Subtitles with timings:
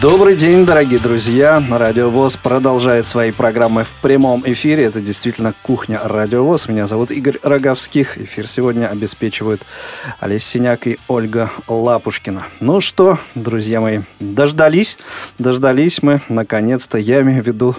[0.00, 1.62] Добрый день, дорогие друзья.
[1.70, 4.84] Радио ВОЗ продолжает свои программы в прямом эфире.
[4.84, 6.68] Это действительно кухня Радио ВОЗ.
[6.68, 8.16] Меня зовут Игорь Роговских.
[8.16, 9.60] Эфир сегодня обеспечивают
[10.18, 12.46] Олеся Синяк и Ольга Лапушкина.
[12.60, 14.96] Ну что, друзья мои, дождались.
[15.38, 16.96] Дождались мы, наконец-то.
[16.96, 17.76] Я имею в виду,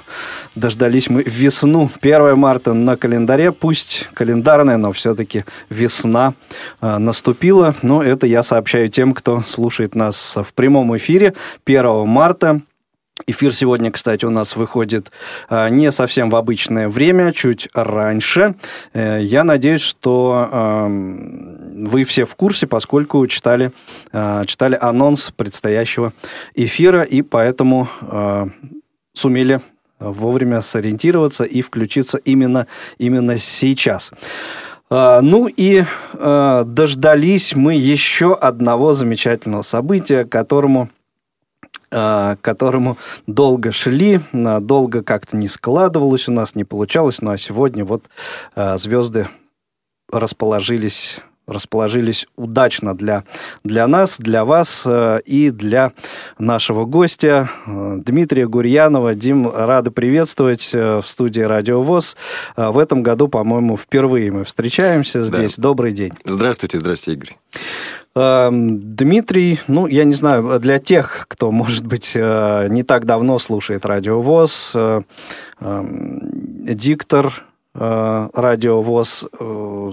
[0.54, 1.90] дождались мы весну.
[2.00, 3.52] 1 марта на календаре.
[3.52, 6.36] Пусть календарная, но все-таки весна
[6.80, 7.76] э, наступила.
[7.82, 11.34] Но это я сообщаю тем, кто слушает нас в прямом эфире
[11.66, 12.62] 1 марта.
[13.28, 15.12] Эфир сегодня, кстати, у нас выходит
[15.48, 18.56] а, не совсем в обычное время, чуть раньше.
[18.94, 23.72] Э, я надеюсь, что а, вы все в курсе, поскольку читали,
[24.12, 26.12] а, читали анонс предстоящего
[26.56, 27.88] эфира, и поэтому
[29.14, 29.62] сумели
[30.00, 32.66] вовремя сориентироваться и включиться именно,
[32.98, 34.12] именно сейчас.
[34.90, 40.90] Ну и дождались мы еще одного замечательного события, которому
[41.94, 47.22] к которому долго шли, долго как-то не складывалось у нас, не получалось.
[47.22, 48.06] Ну а сегодня вот
[48.56, 49.28] а, звезды
[50.12, 53.24] расположились расположились удачно для,
[53.64, 55.92] для нас, для вас э, и для
[56.40, 59.14] нашего гостя э, Дмитрия Гурьянова.
[59.14, 62.16] Дим, рады приветствовать э, в студии Радио ВОЗ.
[62.56, 65.58] В этом году, по-моему, впервые мы встречаемся здесь.
[65.58, 65.64] Да.
[65.64, 66.14] Добрый день.
[66.24, 67.38] Здравствуйте, здравствуйте, Игорь.
[68.16, 73.40] Эм, Дмитрий, ну, я не знаю, для тех, кто, может быть, э, не так давно
[73.40, 75.02] слушает Радио ВОЗ, э,
[75.60, 76.22] эм,
[76.64, 79.26] диктор э, Радио ВОЗ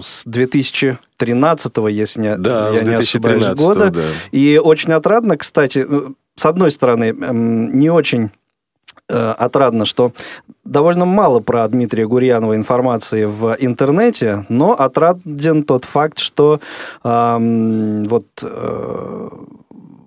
[0.03, 3.89] с 2013, если не, да, я не ошибаюсь, года.
[3.89, 4.01] Да.
[4.31, 5.87] И очень отрадно, кстати,
[6.35, 8.29] с одной стороны, эм, не очень
[9.11, 10.13] отрадно, что
[10.63, 16.59] довольно мало про Дмитрия Гурьянова информации в интернете, но отраден тот факт, что
[17.03, 19.29] э, вот э,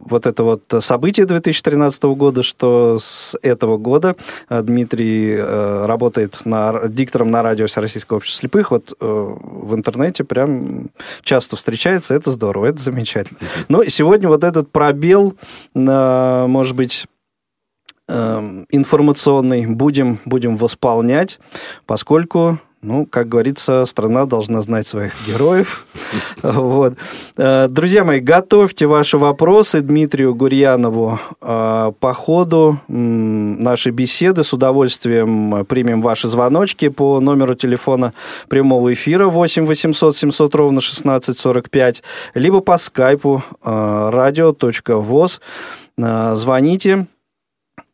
[0.06, 4.16] вот это вот событие 2013 года, что с этого года
[4.48, 8.70] э, Дмитрий э, работает на, диктором на радио Всероссийского общества слепых.
[8.70, 9.04] Вот э,
[9.40, 10.90] в интернете прям
[11.22, 12.14] часто встречается.
[12.14, 13.40] Это здорово, это замечательно.
[13.68, 15.34] Но сегодня вот этот пробел,
[15.74, 17.06] э, может быть,
[18.06, 21.40] Эм, информационный будем, будем восполнять,
[21.86, 25.86] поскольку ну, как говорится, страна должна знать своих героев.
[26.42, 26.94] Вот.
[27.38, 34.44] Э, друзья мои, готовьте ваши вопросы Дмитрию Гурьянову э, по ходу нашей беседы.
[34.44, 38.12] С удовольствием примем ваши звоночки по номеру телефона
[38.48, 42.02] прямого эфира 8 800 700 ровно 1645,
[42.34, 45.40] либо по скайпу э, radio.voz.
[46.34, 47.13] Звоните, Э,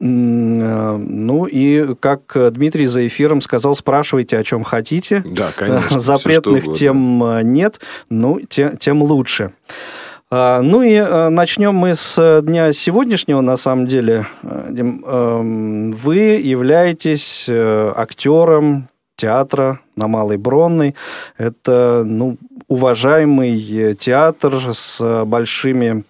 [0.00, 5.22] ну и, как Дмитрий за эфиром сказал, спрашивайте, о чем хотите.
[5.26, 6.00] Да, конечно.
[6.00, 9.52] Запретных тем э, нет, ну, тем, тем лучше.
[10.30, 14.26] А, ну и э, начнем мы с дня сегодняшнего, на самом деле.
[14.42, 20.94] Эм, вы являетесь актером театра на Малой Бронной.
[21.36, 26.09] Это ну, уважаемый театр с большими Э,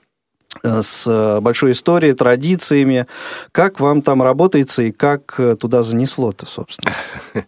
[0.63, 3.07] с большой историей, традициями.
[3.53, 6.95] Как вам там работается и как э, туда занесло-то, собственно?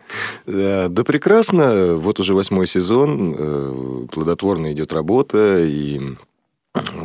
[0.46, 1.96] Да прекрасно.
[1.96, 6.16] Вот уже восьмой сезон, э, плодотворно идет работа, и,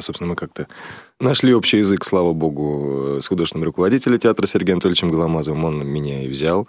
[0.02, 0.68] собственно, мы как-то
[1.20, 5.66] нашли общий язык, слава богу, с художественным руководителем театра Сергеем Анатольевичем Голомазовым.
[5.66, 6.68] Он меня и взял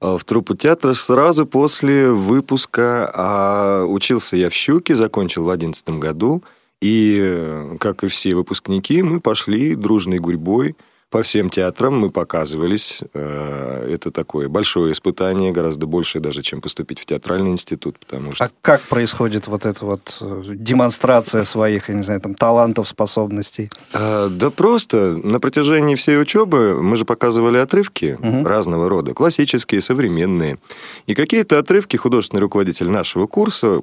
[0.00, 3.10] в труппу театра сразу после выпуска.
[3.14, 6.42] А учился я в «Щуке», закончил в одиннадцатом году–
[6.80, 10.76] и, как и все выпускники, мы пошли дружной гурьбой
[11.10, 13.00] по всем театрам мы показывались.
[13.14, 18.44] Э, это такое большое испытание, гораздо больше даже, чем поступить в театральный институт, потому что...
[18.44, 23.70] А как происходит вот эта вот э, демонстрация своих, я не знаю, там, талантов, способностей?
[23.92, 25.16] А, да просто.
[25.22, 28.42] На протяжении всей учебы мы же показывали отрывки угу.
[28.42, 30.58] разного рода, классические, современные.
[31.06, 33.80] И какие-то отрывки художественный руководитель нашего курса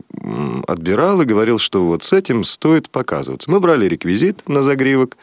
[0.68, 3.50] отбирал и говорил, что вот с этим стоит показываться.
[3.50, 5.18] Мы брали реквизит на загривок,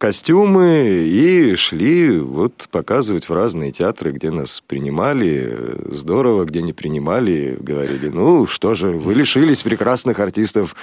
[0.00, 5.76] костюмы и шли вот показывать в разные театры, где нас принимали.
[5.90, 7.58] Здорово, где не принимали.
[7.60, 10.74] Говорили, ну что же, вы лишились прекрасных артистов.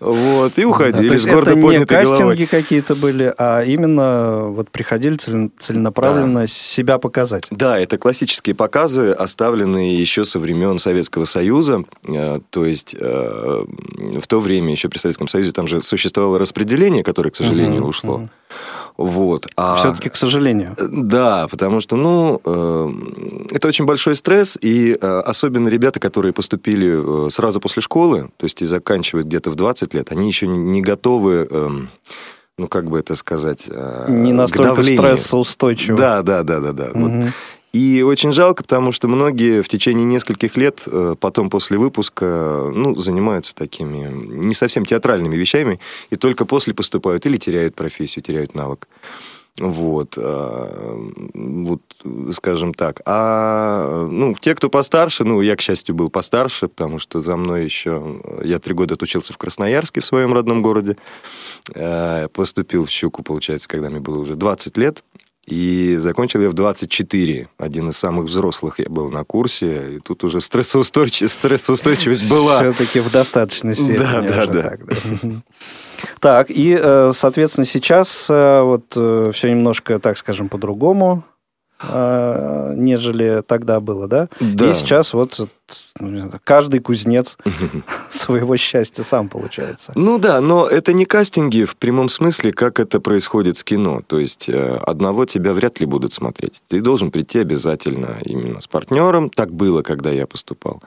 [0.00, 5.16] Вот, и уходили да, с гордо это не кастинги какие-то были, а именно вот приходили
[5.16, 6.46] целенаправленно да.
[6.46, 7.46] себя показать.
[7.50, 11.84] Да, это классические показы, оставленные еще со времен Советского Союза.
[12.06, 13.64] Э, то есть э,
[14.20, 18.28] в то время еще при Советском Союзе там же существовало распределение, которое, к сожалению, ушло.
[19.02, 19.48] Вот.
[19.56, 19.74] А...
[19.76, 20.76] Все-таки, к сожалению.
[20.78, 22.92] Да, потому что, ну, э,
[23.50, 28.44] это очень большой стресс, и э, особенно ребята, которые поступили э, сразу после школы, то
[28.44, 31.48] есть и заканчивают где-то в 20 лет, они еще не готовы...
[31.50, 31.70] Э,
[32.58, 33.64] ну, как бы это сказать...
[33.68, 35.98] Э, не настолько стрессоустойчивы.
[35.98, 36.90] Да, да, да, да, да.
[36.90, 37.08] Угу.
[37.08, 37.32] Вот.
[37.72, 42.94] И очень жалко, потому что многие в течение нескольких лет, э, потом после выпуска, ну,
[42.96, 45.80] занимаются такими не совсем театральными вещами,
[46.10, 48.88] и только после поступают или теряют профессию, теряют навык.
[49.58, 51.82] Вот, э, вот,
[52.32, 53.02] скажем так.
[53.04, 57.64] А, ну, те, кто постарше, ну, я, к счастью, был постарше, потому что за мной
[57.64, 58.20] еще...
[58.42, 60.96] Я три года отучился в Красноярске, в своем родном городе.
[61.74, 65.04] Э, поступил в «Щуку», получается, когда мне было уже 20 лет.
[65.46, 67.48] И закончил я в 24.
[67.58, 69.96] Один из самых взрослых я был на курсе.
[69.96, 72.58] И тут уже стрессоустойчивость, стрессоустойчивость была.
[72.58, 73.98] Все-таки в достаточной степени.
[73.98, 74.62] Да, да, да.
[74.62, 75.42] Так, да.
[76.20, 81.24] так, и, э, соответственно, сейчас э, вот э, все немножко, так скажем, по-другому.
[81.88, 84.28] А, нежели тогда было, да?
[84.40, 84.70] Да.
[84.70, 85.48] И сейчас вот
[85.98, 87.38] ну, каждый кузнец
[88.10, 89.92] своего счастья сам получается.
[89.94, 94.02] Ну да, но это не кастинги в прямом смысле, как это происходит с кино.
[94.06, 96.62] То есть э, одного тебя вряд ли будут смотреть.
[96.68, 99.30] Ты должен прийти обязательно именно с партнером.
[99.30, 100.82] Так было, когда я поступал.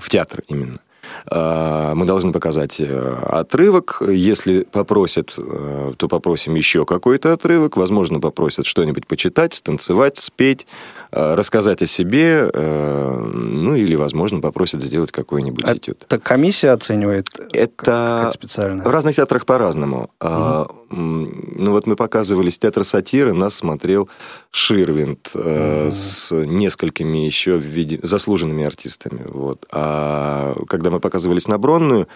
[0.00, 0.78] В театр именно.
[1.26, 4.02] А, мы должны показать э, отрывок.
[4.08, 7.76] Если попросят, э, то попросим еще какой-то отрывок.
[7.76, 10.66] Возможно, попросят что-нибудь почитать, станцевать, спеть,
[11.12, 12.50] э, рассказать о себе.
[12.54, 16.04] Ну, или, возможно, попросят сделать какой-нибудь а этюд.
[16.06, 17.28] Это комиссия оценивает?
[17.52, 18.84] Это специально?
[18.84, 20.10] В разных театрах по-разному.
[20.20, 20.83] Угу.
[20.96, 24.08] Ну, вот мы показывали с театра сатиры, нас смотрел
[24.50, 25.90] Ширвинд угу.
[25.90, 27.60] с несколькими еще
[28.02, 29.22] заслуженными артистами.
[29.26, 29.66] Вот.
[29.72, 32.06] А когда мы показывались на Бронную,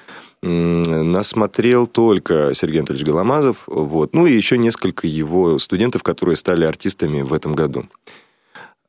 [0.43, 6.65] нас смотрел только Сергей Анатольевич Голомазов, вот, ну и еще несколько его студентов, которые стали
[6.65, 7.87] артистами в этом году.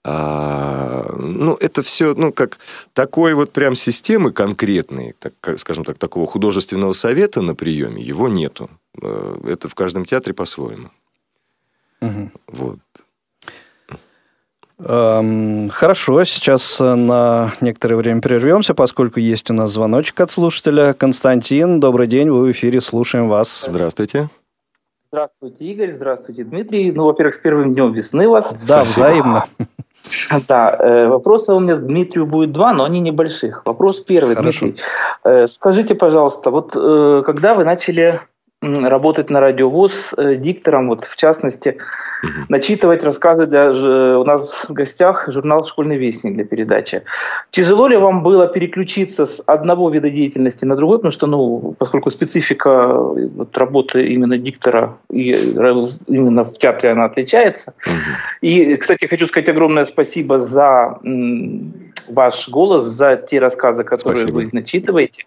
[0.04, 2.60] А, ну, это все, ну, как
[2.94, 8.70] такой вот прям системы конкретной, так, скажем так, такого художественного совета на приеме, его нету.
[9.02, 10.90] Э, это в каждом театре по-своему.
[12.02, 12.32] Угу.
[12.48, 12.80] Вот.
[14.82, 20.94] Эм, хорошо, сейчас э, на некоторое время прервемся, поскольку есть у нас звоночек от слушателя.
[20.94, 23.66] Константин, добрый день, вы в эфире, слушаем вас.
[23.68, 24.30] Здравствуйте.
[25.12, 26.92] Здравствуйте, Игорь, здравствуйте, Дмитрий.
[26.92, 28.54] Ну, во-первых, с первым днем весны вас.
[28.68, 29.46] Да, взаимно.
[30.48, 33.64] Да, э, вопросов у меня к Дмитрию будет два, но они небольших.
[33.66, 34.68] Вопрос первый, Хорошо.
[34.68, 34.84] Дмитрий.
[35.24, 38.22] Э, скажите, пожалуйста, вот когда вы начали
[38.62, 41.78] работать на радиовоз диктором, вот в частности,
[42.24, 42.32] угу.
[42.50, 47.04] начитывать рассказы для у нас в гостях журнал «Школьный вестник» для передачи.
[47.52, 52.10] Тяжело ли вам было переключиться с одного вида деятельности на другой, потому что, ну, поскольку
[52.10, 55.30] специфика вот, работы именно диктора и
[56.08, 57.74] именно в театре она отличается.
[57.86, 57.94] Угу.
[58.42, 61.00] И, кстати, хочу сказать огромное спасибо за
[62.10, 64.38] ваш голос, за те рассказы, которые Спасибо.
[64.38, 65.26] вы начитываете.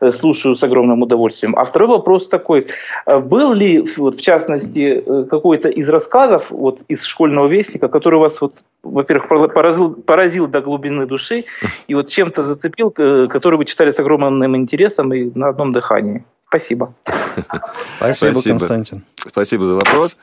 [0.00, 1.56] Э, слушаю с огромным удовольствием.
[1.56, 2.66] А второй вопрос такой.
[3.06, 8.18] Э, был ли, вот, в частности, э, какой-то из рассказов вот, из школьного вестника, который
[8.18, 11.44] вас, вот, во-первых, поразил, поразил до глубины души
[11.88, 16.24] и вот чем-то зацепил, который вы читали с огромным интересом и на одном дыхании?
[16.48, 16.94] Спасибо.
[17.98, 18.58] Спасибо, Спасибо.
[18.58, 19.04] Константин.
[19.16, 20.16] Спасибо за вопрос.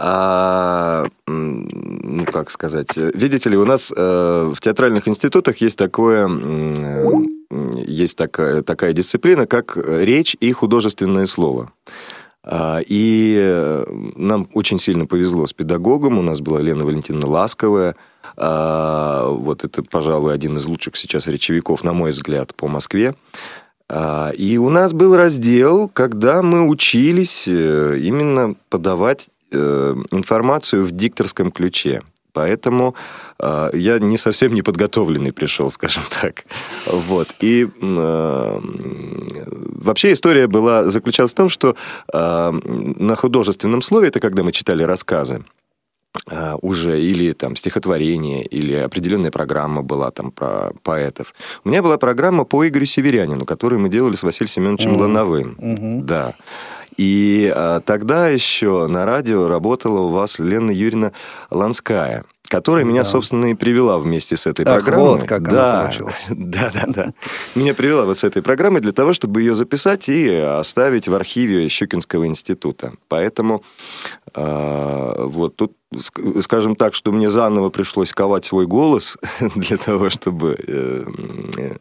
[0.00, 7.04] А, ну, как сказать, видите ли, у нас э, в театральных институтах есть такое, э,
[7.84, 11.72] есть такая, такая дисциплина, как речь и художественное слово.
[12.44, 16.16] А, и нам очень сильно повезло с педагогом.
[16.16, 17.96] У нас была Лена Валентиновна Ласковая.
[18.36, 23.16] А, вот это, пожалуй, один из лучших сейчас речевиков, на мой взгляд, по Москве.
[23.88, 30.90] А, и у нас был раздел, когда мы учились э, именно подавать Э, информацию в
[30.92, 32.02] дикторском ключе.
[32.38, 32.94] Поэтому
[33.40, 36.44] э, я не совсем неподготовленный пришел, скажем так.
[36.86, 37.28] Вот.
[37.40, 38.60] И э,
[39.82, 41.74] вообще история была, заключалась в том, что
[42.12, 45.44] э, на художественном слове, это когда мы читали рассказы,
[46.30, 51.34] э, уже или там стихотворение, или определенная программа была там про поэтов.
[51.64, 55.00] У меня была программа по Игорю Северянину, которую мы делали с Василием Семеновичем mm-hmm.
[55.00, 55.56] Лановым.
[55.58, 56.02] Mm-hmm.
[56.02, 56.34] Да.
[56.98, 61.12] И а, тогда еще на радио работала у вас Лена Юрьевна
[61.48, 62.90] Ланская, которая да.
[62.90, 65.08] меня, собственно, и привела вместе с этой Ах, программой.
[65.10, 66.26] вот как да, она получилась.
[66.28, 67.12] Да, да, да.
[67.54, 71.68] Меня привела вот с этой программой для того, чтобы ее записать и оставить в архиве
[71.68, 72.92] Щукинского института.
[73.06, 73.62] Поэтому
[74.34, 75.74] э, вот тут,
[76.40, 79.18] скажем так, что мне заново пришлось ковать свой голос
[79.54, 80.58] для того, чтобы...
[80.66, 81.04] Э,
[81.58, 81.76] э,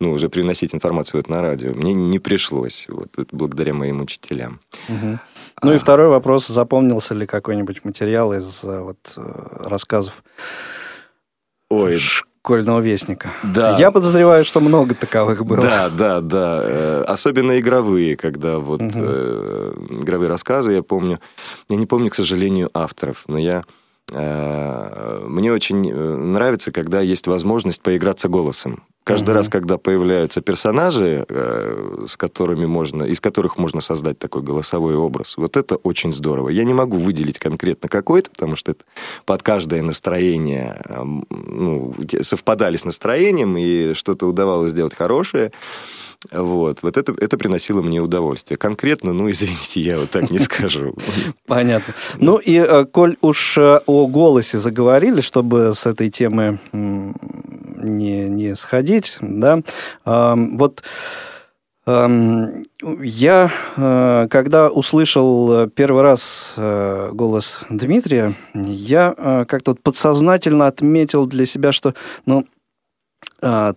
[0.00, 1.74] ну, уже приносить информацию вот на радио.
[1.74, 4.60] Мне не пришлось, вот, благодаря моим учителям.
[4.88, 5.18] Угу.
[5.62, 10.24] Ну и второй вопрос, запомнился ли какой-нибудь материал из э, вот э, рассказов
[11.68, 13.30] Ой, школьного вестника?
[13.42, 13.76] Да.
[13.76, 15.60] Я подозреваю, что много таковых было.
[15.60, 16.60] Да, да, да.
[16.62, 21.20] Э, Особенно игровые, когда вот э, игровые рассказы, я помню.
[21.68, 23.64] Я не помню, к сожалению, авторов, но я
[24.12, 28.82] мне очень э, нравится, когда есть возможность поиграться голосом.
[29.04, 29.36] Каждый Мгм.
[29.36, 35.36] раз, когда появляются персонажи, э, с которыми можно, из которых можно создать такой голосовой образ,
[35.36, 36.50] вот это очень здорово.
[36.50, 38.84] Я не могу выделить конкретно какой-то, потому что это
[39.24, 45.50] под каждое настроение эм, ну, совпадали с настроением, и что-то удавалось сделать хорошее.
[46.32, 48.58] Вот, вот это, это приносило мне удовольствие.
[48.58, 50.94] Конкретно, ну, извините, я вот так не скажу.
[51.46, 51.94] Понятно.
[52.18, 58.54] Ну и, э, коль уж э, о голосе заговорили, чтобы с этой темы не, не
[58.54, 59.62] сходить, да,
[60.04, 60.82] вот
[61.86, 71.94] я, э, когда услышал первый раз голос Дмитрия, я как-то подсознательно отметил для себя, что,
[72.26, 72.46] ну,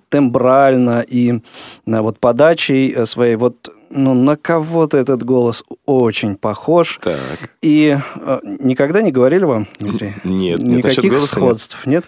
[0.09, 1.41] тембрально и
[1.85, 6.99] э, вот подачей э, своей вот ну, на кого-то этот голос очень похож.
[7.01, 7.19] Так,
[7.61, 10.15] И э, никогда не говорили вам, Дмитрий?
[10.23, 11.21] нет, нет, Никаких нет.
[11.21, 12.05] сходств, нет?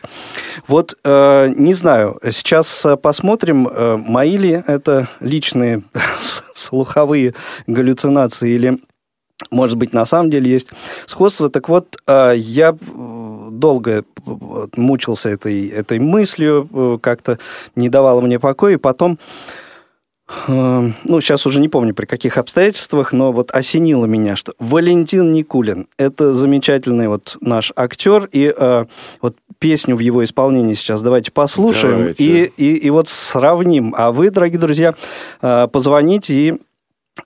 [0.67, 5.83] Вот, э, не знаю, сейчас э, посмотрим, э, мои ли это личные
[6.53, 7.35] слуховые
[7.67, 8.79] галлюцинации или,
[9.51, 10.69] может быть, на самом деле есть
[11.05, 11.49] сходство.
[11.49, 13.24] Так вот, э, я э,
[13.65, 17.39] долго э, мучился этой, этой мыслью, э, как-то
[17.75, 19.17] не давала мне покоя, и потом
[20.47, 25.31] Э, ну, сейчас уже не помню при каких обстоятельствах, но вот осенило меня, что Валентин
[25.31, 28.85] Никулин– это замечательный вот наш актер, и э,
[29.21, 32.23] вот песню в его исполнении сейчас давайте послушаем Давайте.
[32.23, 33.93] И, и, и вот сравним.
[33.95, 34.95] А вы, дорогие друзья,
[35.41, 36.53] э, позвоните и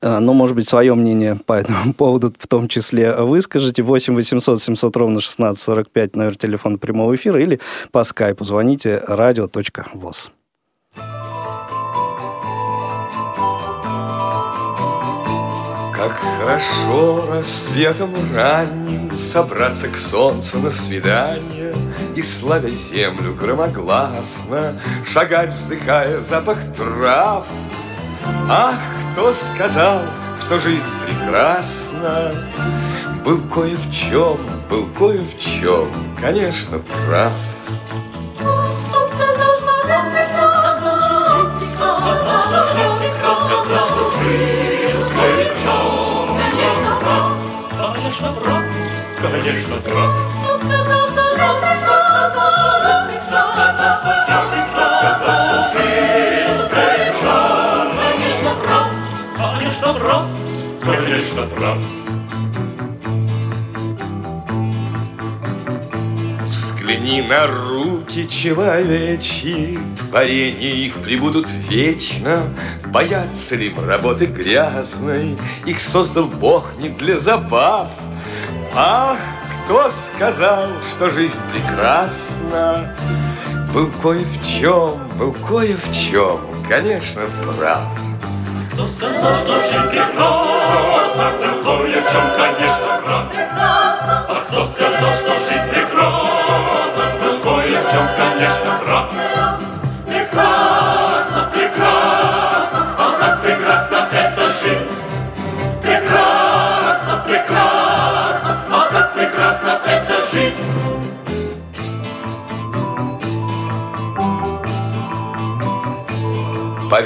[0.01, 3.83] ну, может быть, свое мнение по этому поводу в том числе выскажите.
[3.83, 7.59] 8 800 700 ровно 16 45, номер телефона прямого эфира, или
[7.91, 10.31] по скайпу звоните radio.voz.
[15.99, 21.75] Как хорошо рассветом ранним Собраться к солнцу на свидание
[22.15, 27.45] И, славя землю громогласно Шагать, вздыхая запах трав
[28.49, 28.75] Ах,
[29.11, 30.01] кто сказал,
[30.39, 32.33] что жизнь прекрасна
[33.23, 34.37] Был кое в чем,
[34.69, 35.87] был кое в чем
[36.19, 37.33] Конечно, прав
[38.37, 40.49] Кто сказал, что жизнь прекрасна?
[40.51, 42.89] Сказал, что жизнь
[43.29, 44.59] что жизнь
[45.09, 45.79] прекрасна.
[46.39, 47.31] Конечно, прав.
[47.93, 48.63] Конечно, прав,
[49.21, 50.28] конечно, прав.
[67.27, 72.43] На руки человечьи, Творения их прибудут вечно.
[72.87, 75.37] Боятся ли им работы грязной?
[75.65, 77.89] Их создал Бог не для забав.
[78.73, 79.17] Ах,
[79.63, 82.95] кто сказал, что жизнь прекрасна?
[83.73, 87.83] Был кое в чем, был кое в чем, конечно, прав.
[88.73, 93.27] Кто сказал, что жизнь прекрасна, был кое в чем, конечно, прав.
[94.07, 95.58] А кто сказал, что жизнь
[97.91, 99.28] был кое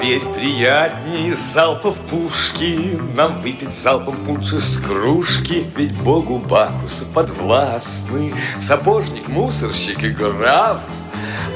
[0.03, 5.65] Поверь, приятней залпов пушки Нам выпить залпом пунш из кружки.
[5.77, 10.81] Ведь богу Бахусу подвластны Сапожник, мусорщик и граф.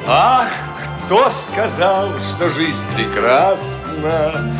[0.08, 0.48] Ах,
[1.06, 4.56] кто сказал, что жизнь прекрасна?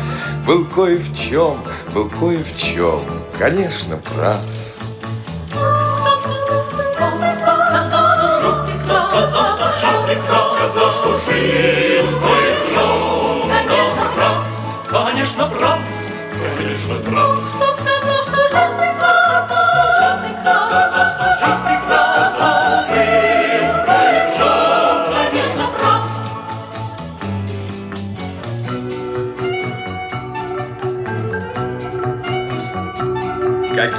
[0.46, 1.56] Был кое в чем,
[1.94, 3.00] был кое в чем
[3.38, 4.42] Конечно, прав.
[10.26, 11.77] Кто сказал, что жизнь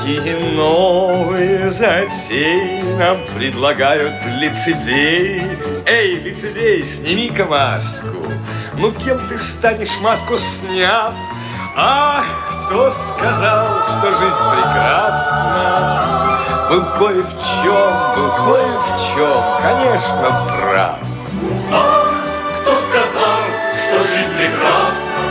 [0.10, 5.56] Какие новые затеи нам предлагают лицедеи?
[5.86, 8.18] Эй, лицедей, сними-ка маску.
[8.74, 11.14] Ну, кем ты станешь маску сняв?
[11.76, 12.26] Ах,
[12.66, 16.40] кто сказал, что жизнь прекрасна?
[16.72, 17.30] Был кое в
[17.62, 20.98] чем, был кое в чем, конечно, прав.
[21.72, 22.08] Ах,
[22.62, 23.42] кто сказал,
[23.78, 25.22] что жизнь прекрасна?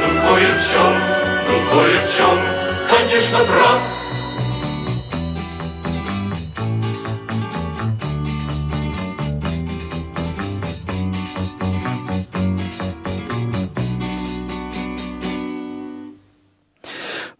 [0.00, 0.92] Был кое в чем,
[1.46, 2.57] был кое в чем,
[2.98, 3.80] конечно, прав.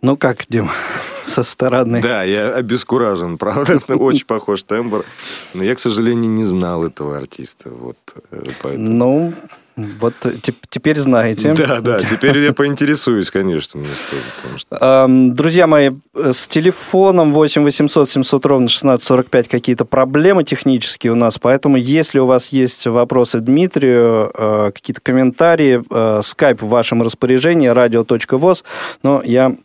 [0.00, 0.70] Ну как, Дим,
[1.24, 2.00] со стороны?
[2.00, 5.04] Да, я обескуражен, правда, это очень похож тембр.
[5.54, 7.70] Но я, к сожалению, не знал этого артиста.
[7.70, 7.98] Вот,
[8.30, 8.88] э, поэтому...
[8.88, 9.34] Ну,
[10.00, 11.52] вот теп- теперь знаете.
[11.52, 14.58] Да, да, теперь я поинтересуюсь, конечно, мне стоит.
[14.60, 14.76] Что...
[14.76, 21.16] Эм, Друзья мои, э, с телефоном 8 800 700 ровно 1645 какие-то проблемы технические у
[21.16, 27.02] нас, поэтому если у вас есть вопросы Дмитрию, э, какие-то комментарии, э, скайп в вашем
[27.02, 28.64] распоряжении, радио.воз,
[29.02, 29.56] но я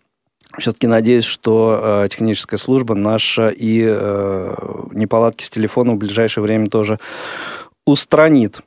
[0.60, 4.55] все-таки надеюсь, что э, техническая служба наша и э,
[4.91, 7.00] неполадки с телефоном в ближайшее время тоже
[7.86, 8.62] устранит.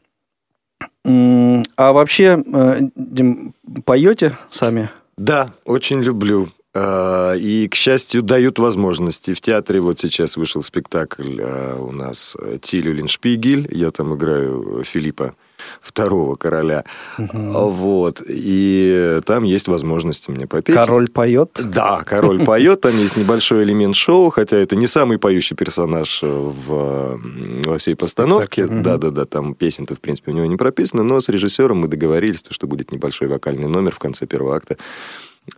[1.06, 4.90] А вообще, э, Дим, поете сами?
[5.16, 6.48] Да, очень люблю.
[6.74, 9.32] А, И, к счастью, дают возможности.
[9.32, 13.68] В театре вот сейчас вышел спектакль а, у нас Тилю Линшпигель.
[13.70, 15.34] Я там играю Филиппа
[15.80, 16.84] второго короля.
[17.18, 18.22] Вот.
[18.26, 20.74] И там есть возможность мне попеть.
[20.74, 21.60] Король поет?
[21.62, 27.20] Да, король поет, там есть небольшой элемент шоу, хотя это не самый поющий персонаж в,
[27.64, 28.66] во всей постановке.
[28.66, 32.52] Да-да-да, там песен-то, в принципе, у него не прописано, но с режиссером мы договорились, то,
[32.52, 34.76] что будет небольшой вокальный номер в конце первого акта.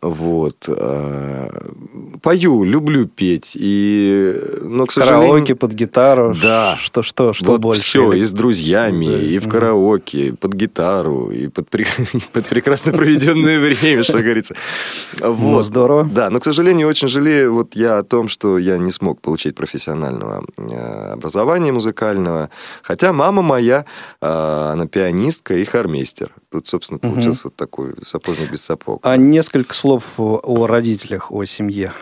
[0.02, 0.66] Вот.
[0.68, 1.48] а,
[2.22, 3.52] Пою, люблю петь.
[3.54, 5.28] И, но, к сожалению...
[5.30, 6.34] Караоке под гитару?
[6.40, 6.76] Да.
[6.78, 7.82] Что, что, что вот больше?
[7.82, 9.18] все, Или- и с друзьями, Да.
[9.18, 14.18] и в караоке, и под гитару, и под, пре- и под прекрасно проведенное время, что
[14.20, 14.54] говорится.
[15.20, 15.64] Ну, Вот.
[15.64, 16.08] здорово.
[16.12, 19.54] Да, но, к сожалению, очень жалею вот я о том, что я не смог получить
[19.54, 22.50] профессионального э, образования музыкального.
[22.82, 23.84] Хотя мама моя,
[24.20, 24.26] э,
[24.72, 26.30] она пианистка и хормейстер.
[26.50, 29.00] Тут, собственно, получился вот такой сапожник без сапог.
[29.04, 31.92] А несколько слов о, родителях, о семье.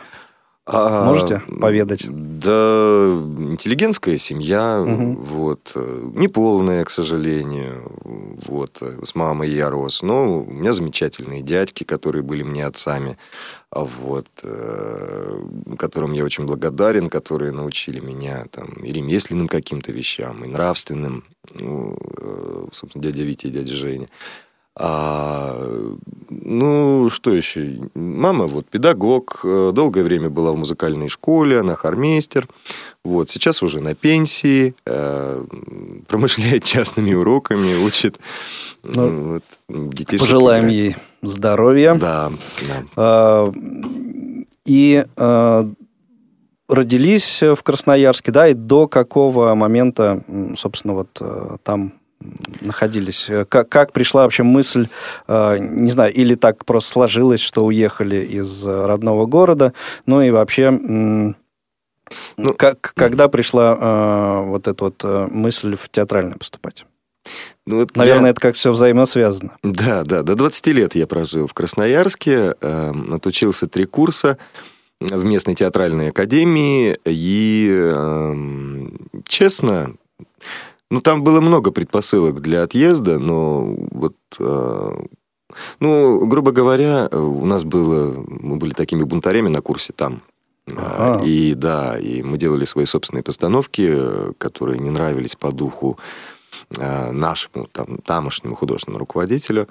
[0.68, 2.06] А, Можете поведать?
[2.08, 5.14] Да, интеллигентская семья, Мгм.
[5.16, 7.92] вот, э, неполная, к сожалению,
[8.48, 13.16] вот, э, с мамой я рос, но у меня замечательные дядьки, которые были мне отцами,
[13.70, 15.40] вот, э,
[15.78, 21.22] которым я очень благодарен, которые научили меня там и ремесленным каким-то вещам, и нравственным,
[21.54, 21.96] ну,
[22.72, 24.06] собственно, дядя Витя и дядя Женя.
[24.78, 25.58] А,
[26.28, 27.78] ну, что еще?
[27.94, 32.46] Мама вот педагог, э, долгое время была в музыкальной школе, она хормейстер.
[33.02, 35.44] Вот, сейчас уже на пенсии, э,
[36.08, 38.18] промышляет частными уроками, учит
[38.82, 40.74] Ну, э, вот, детишек Пожелаем играть.
[40.74, 41.94] ей здоровья.
[41.94, 42.32] Да,
[42.68, 42.84] да.
[42.96, 43.52] А,
[44.66, 45.70] И а,
[46.68, 50.22] родились в Красноярске, да, и до какого момента,
[50.56, 51.94] собственно, вот э, там
[52.60, 53.28] находились?
[53.30, 54.88] Э, Как, как пришла вообще мысль,
[55.28, 59.72] э, не знаю, или так просто сложилось, что уехали из э, родного города,
[60.06, 61.34] ну и вообще, Ну,
[62.56, 66.86] как, когда пришла э, вот эта вот э, мысль в театральное поступать?
[67.66, 69.56] Ну, вот Наверное, я- это как все взаимосвязано.
[69.64, 74.38] Да, да, до 20 лет я прожил в Красноярске, э, отучился три курса
[75.00, 78.34] в местной театральной академии, и, э,
[79.26, 79.94] честно,
[80.90, 84.92] ну, там было много предпосылок для отъезда, но вот, э,
[85.80, 90.22] ну, грубо говоря, у нас было, мы были такими бунтарями на курсе там,
[90.74, 91.24] Ага.
[91.24, 95.98] и да, и мы делали свои собственные постановки, которые не нравились по духу
[96.76, 99.68] э, нашему там, тамошнему художественному руководителю.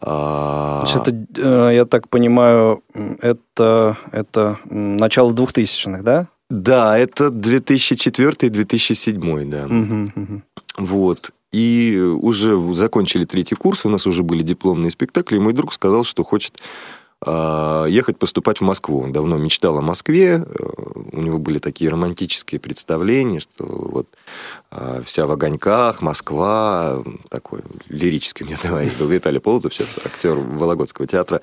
[0.00, 2.82] А, есть это, э, я так понимаю,
[3.20, 6.28] это, это начало 2000-х, да?
[6.48, 9.68] Да, это 2004-2007, да.
[10.76, 11.32] Вот.
[11.52, 16.04] И уже закончили третий курс, у нас уже были дипломные спектакли, и мой друг сказал,
[16.04, 16.58] что хочет
[17.24, 19.00] а, ехать поступать в Москву.
[19.00, 20.66] Он давно мечтал о Москве, э,
[21.12, 24.08] у него были такие романтические представления, что вот
[24.70, 31.06] а, вся в огоньках, Москва, такой лирический меня товарищ был, Виталий Ползов, сейчас актер Вологодского
[31.06, 31.40] театра.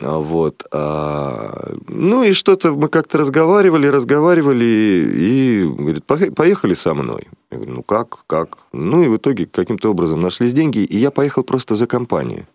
[0.00, 0.64] А, Вот.
[0.72, 7.26] а, Ну и что-то мы как-то разговаривали, разговаривали, и говорит, «Пох- поехали со мной.
[7.50, 8.58] Я говорю, ну как, как?
[8.72, 12.46] Ну и в итоге каким-то образом нашлись деньги, и я поехал просто за компанию.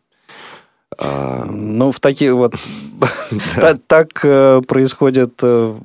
[1.03, 2.53] А, Ну, в такие вот...
[3.55, 5.39] та- Так э, происходит...
[5.41, 5.75] э,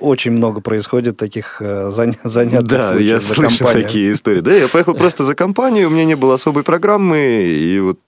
[0.00, 4.40] Очень много происходит таких э, заня- занятных Да, я слышал такие истории.
[4.40, 7.98] Да, я поехал просто за компанию, у меня не было особой программы, и вот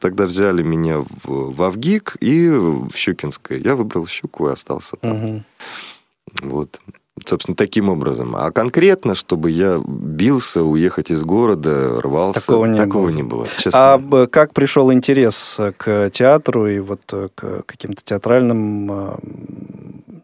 [0.00, 3.58] тогда взяли меня в, Авгик и в Щукинское.
[3.58, 5.44] Я выбрал Щуку и остался там.
[6.42, 6.80] Вот.
[7.24, 8.34] Собственно, таким образом.
[8.34, 13.14] А конкретно, чтобы я бился, уехать из города, рвался, Такого не такого было.
[13.14, 13.46] не было.
[13.56, 13.94] Честно.
[13.94, 19.16] А как пришел интерес к театру и вот э, к каким-то театральным, э,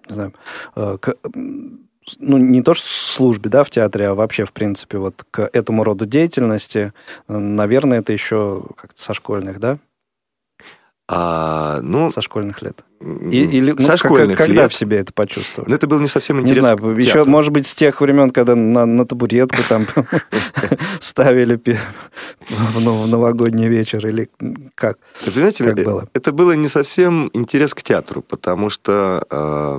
[0.08, 0.34] не знаю,
[0.74, 1.14] э, к,
[2.18, 5.84] ну, не то что службе, да, в театре, а вообще, в принципе, вот к этому
[5.84, 6.92] роду деятельности,
[7.28, 9.78] наверное, это еще как-то со школьных, да,
[11.08, 12.84] А, ну, со школьных лет.
[13.00, 14.72] И- или, ну, со как- школьных когда лет.
[14.72, 15.70] в себе это почувствовали?
[15.70, 18.54] Ну, это был не совсем Не интерес знаю, еще, может быть, с тех времен, когда
[18.54, 19.86] на, на табуретку там
[21.00, 21.78] ставили пе-
[22.48, 24.28] в нов- в новогодний вечер, или
[24.74, 24.98] как?
[25.24, 26.08] Вы понимаете, Как э, было?
[26.12, 29.78] это было не совсем интерес к театру, потому что э,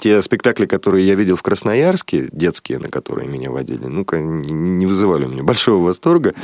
[0.00, 4.86] те спектакли, которые я видел в Красноярске, детские, на которые меня водили, ну-ка, не не
[4.86, 6.34] вызывали у меня большого восторга.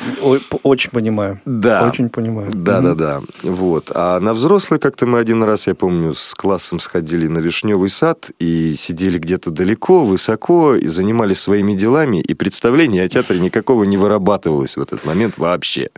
[0.62, 1.40] Очень понимаю.
[1.44, 1.86] Да.
[1.88, 2.50] Очень понимаю.
[2.52, 2.96] Да, Мгм.
[2.96, 3.50] да, да.
[3.50, 3.90] Вот.
[3.94, 8.30] А на взрослые как-то мы один раз, я помню, с классом сходили на Вишневый сад
[8.38, 13.96] и сидели где-то далеко, высоко, и занимались своими делами, и представления о театре никакого не
[13.96, 15.90] вырабатывалось в этот момент вообще.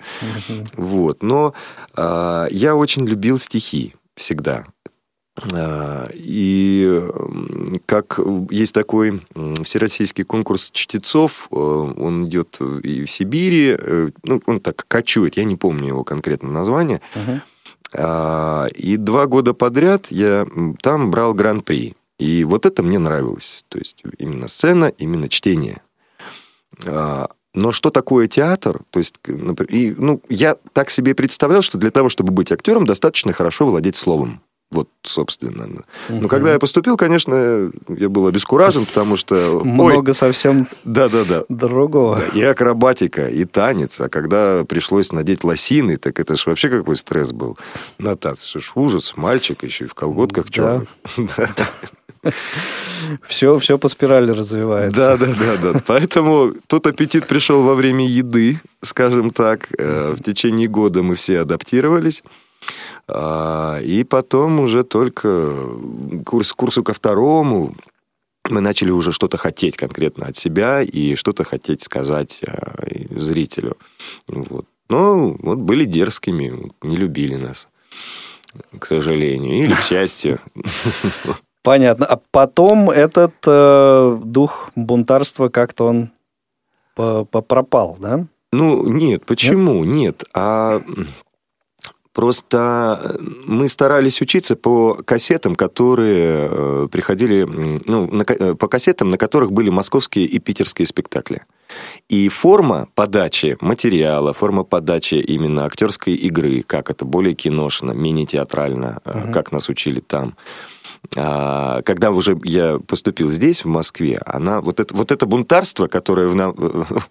[0.75, 1.23] Вот.
[1.23, 1.55] Но
[1.95, 4.67] а, я очень любил стихи всегда.
[5.53, 7.03] А, И
[7.85, 8.19] как
[8.51, 9.21] есть такой
[9.63, 15.45] всероссийский конкурс чтецов, э, он идет и в Сибири, э, ну, он так кочует, я
[15.45, 17.01] не помню его конкретно название.
[17.15, 17.43] Мгм.
[17.95, 20.47] А, И два года подряд я
[20.83, 21.95] там брал гран-при.
[22.19, 23.65] И вот это мне нравилось.
[23.69, 25.83] То есть именно сцена, именно чтение.
[26.87, 28.83] А, Но что такое театр?
[28.91, 32.53] То есть, к- напр- и, ну, я так себе представлял, что для того, чтобы быть
[32.53, 34.43] актером, достаточно хорошо владеть словом.
[34.73, 35.69] Вот, собственно.
[36.09, 39.59] Но когда я поступил, конечно, я был обескуражен, потому что...
[39.59, 41.45] ой, Много совсем Да-да-да.
[41.49, 42.17] другого.
[42.17, 44.01] Да, и акробатика, и танец.
[44.01, 47.57] А когда пришлось надеть лосины, так это ж вообще какой стресс был.
[47.99, 49.13] На танце это ж ужас.
[49.17, 50.53] Мальчик еще и в колготках Да.
[50.53, 50.89] черных.
[51.57, 52.33] Да.
[53.29, 54.97] Все, все по спирали развивается.
[55.01, 55.81] Да, да, да, да.
[55.87, 59.69] Поэтому тот аппетит пришел во время еды, скажем так.
[59.79, 62.25] Э, В течение года мы все адаптировались.
[63.09, 65.55] А, И потом уже только
[66.25, 67.75] курс, курсу ко второму
[68.49, 73.77] мы начали уже что-то хотеть конкретно от себя и что-то хотеть сказать а, зрителю.
[74.29, 74.67] Вот.
[74.89, 77.69] Но вот были дерзкими, не любили нас,
[78.79, 80.39] к сожалению, или к счастью.
[81.63, 82.07] Понятно.
[82.07, 86.11] А потом этот э, дух бунтарства как-то он
[86.95, 88.27] пропал, да?
[88.53, 89.85] Ну, нет, почему?
[89.85, 90.23] Нет.
[90.33, 91.09] А м,
[92.17, 97.47] просто мы старались учиться по кассетам, которые э, приходили,
[97.85, 101.43] ну, на э, по кассетам, на которых были московские и питерские спектакли.
[102.09, 109.01] И форма подачи материала, форма подачи именно актерской игры, как это более киношно, менее театрально,
[109.05, 110.37] э, как нас учили там.
[111.19, 116.29] А, Когда уже я поступил здесь, в Москве, она вот это, вот это бунтарство, которое,
[116.29, 117.03] в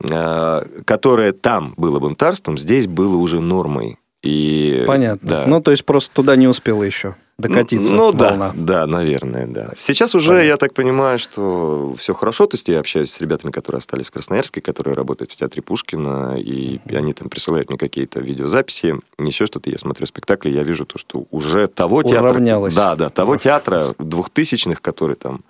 [0.86, 3.98] которое там было бунтарством, здесь было уже нормой.
[4.22, 5.28] И, Понятно.
[5.28, 5.46] да.
[5.46, 8.52] Ну, то есть просто туда не успела еще докатиться Ну да, волна.
[8.56, 9.70] да, наверное, да.
[9.76, 10.46] Сейчас уже Понятно.
[10.48, 12.46] я так понимаю, что все хорошо.
[12.46, 16.34] То есть я общаюсь с ребятами, которые остались в Красноярске, которые работают в театре Пушкина,
[16.36, 19.70] и они там присылают мне какие-то видеозаписи, еще что-то.
[19.70, 22.30] Я смотрю спектакли, я вижу то, что уже того театра...
[22.30, 22.74] Уравнялось.
[22.74, 25.44] Да, да, того театра двухтысячных, который там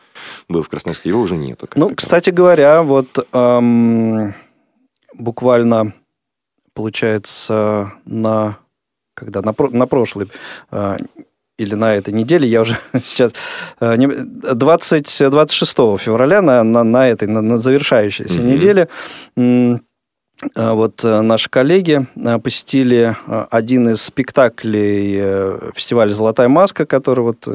[0.46, 1.60] был в Красноярске, его уже нету.
[1.62, 1.94] Ну, такового.
[1.94, 4.34] кстати говоря, вот эм,
[5.14, 5.94] буквально,
[6.78, 8.58] получается, на
[9.14, 10.30] когда на, на прошлой
[10.70, 10.96] э,
[11.58, 13.32] или на этой неделе, я уже сейчас...
[13.80, 18.46] э, не- 20, 26 февраля на, на, на этой, на, на завершающейся Мгм.
[18.46, 18.88] неделе
[19.36, 19.78] а
[20.54, 25.20] Вот э, наши коллеги э, посетили э, один из спектаклей
[25.74, 27.48] фестиваля «Золотая маска», который вот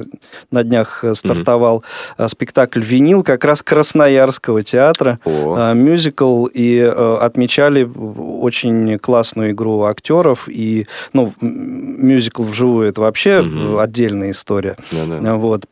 [0.52, 1.84] на днях стартовал.
[2.18, 5.20] Э, Спектакль «Винил» как раз Красноярского театра.
[5.24, 6.46] Э, Мюзикл.
[6.48, 10.50] И отмечали очень классную игру актеров.
[10.50, 14.76] И, ну, мюзикл вживую– это вообще э, отдельная история.
[14.92, 15.66] Э, Вот.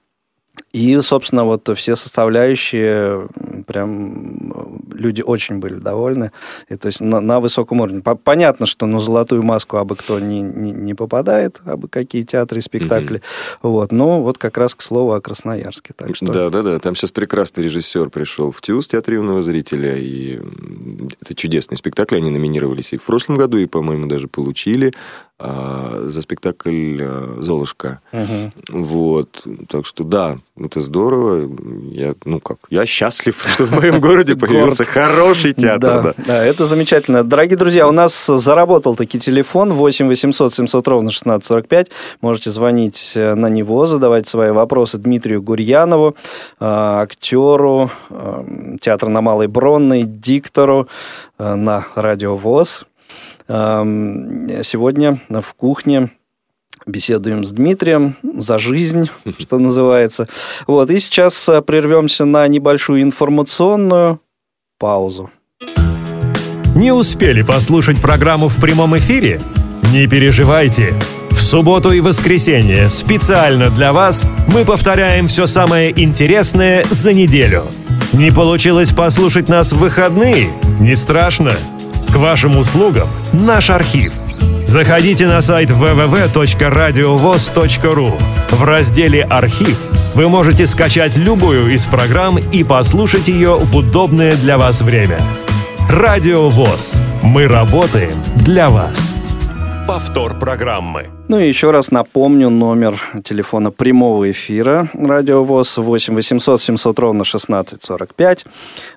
[0.73, 3.27] И, собственно, вот все составляющие,
[3.67, 4.70] прям
[5.01, 6.31] люди очень были довольны.
[6.69, 8.01] И, то есть на, на высоком уровне.
[8.01, 12.59] По- Понятно, что на золотую маску абы кто не, не, не попадает, абы какие театры
[12.59, 13.21] и спектакли.
[13.61, 13.91] Вот.
[13.91, 15.93] Но вот как раз к слову о Красноярске.
[15.95, 16.27] Так что...
[16.31, 16.79] Да, да, да.
[16.79, 20.39] Там сейчас прекрасный режиссер пришел в ТЮЗ, театр юного зрителя, и
[21.21, 22.17] это чудесный спектакль.
[22.17, 24.93] Они номинировались и в прошлом году, и, по-моему, даже получили.
[25.43, 27.99] А, за спектакль э, «Золушка».
[28.11, 28.53] Мгм.
[28.69, 29.47] Вот.
[29.67, 31.49] Так что да, это здорово.
[31.91, 36.13] Я, ну как, я счастлив, что в моем городе появился хороший театр.
[36.27, 37.23] Да, это замечательно.
[37.23, 41.89] Дорогие друзья, у нас заработал таки телефон 8 800 700 ровно 1645.
[42.21, 46.15] Можете звонить э, на него, задавать свои вопросы Дмитрию Гурьянову,
[46.59, 50.87] э, актеру э, театра на Малой Бронной, диктору
[51.39, 52.85] на Радио ВОЗ.
[53.51, 56.09] Сегодня в кухне
[56.85, 59.09] беседуем с Дмитрием за жизнь,
[59.39, 60.27] что называется.
[60.67, 64.19] Вот, и сейчас э, прервемся на небольшую информационную
[64.79, 65.29] паузу.
[66.75, 69.41] Не успели послушать программу в прямом эфире?
[69.91, 70.95] Не переживайте.
[71.29, 77.65] В субботу и воскресенье специально для вас мы повторяем все самое интересное за неделю.
[78.13, 80.49] Не получилось послушать нас в выходные?
[80.79, 81.51] Не страшно.
[82.11, 84.13] К вашим услугам наш архив.
[84.67, 88.21] Заходите на сайт www.radiovoz.ru.
[88.51, 89.79] В разделе «Архив»
[90.13, 95.19] вы можете скачать любую из программ и послушать ее в удобное для вас время.
[95.89, 97.01] Радио ВОЗ.
[97.23, 99.15] Мы работаем для вас.
[99.87, 101.20] Повтор программы.
[101.31, 107.21] Ну и еще раз напомню номер телефона прямого эфира Радио ВОЗ 8 800 700 ровно
[107.21, 108.45] 1645.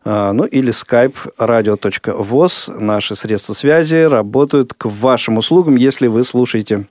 [0.04, 2.76] А, Ну или skype radio.voz.
[2.80, 6.86] Наши средства связи работают к вашим услугам, если вы слушаете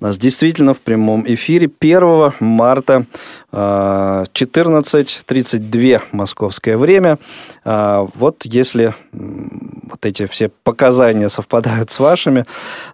[0.00, 3.06] нас действительно в прямом эфире 1 марта
[3.52, 7.18] а, 14.32 московское время.
[7.64, 8.94] А, Вот если
[10.04, 12.46] эти все показания совпадают с вашими,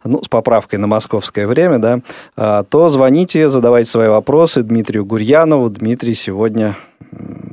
[0.04, 2.00] ну, с поправкой на московское время, да,
[2.36, 5.70] а, то звоните, задавайте свои вопросы Дмитрию Гурьянову.
[5.70, 6.76] Дмитрий сегодня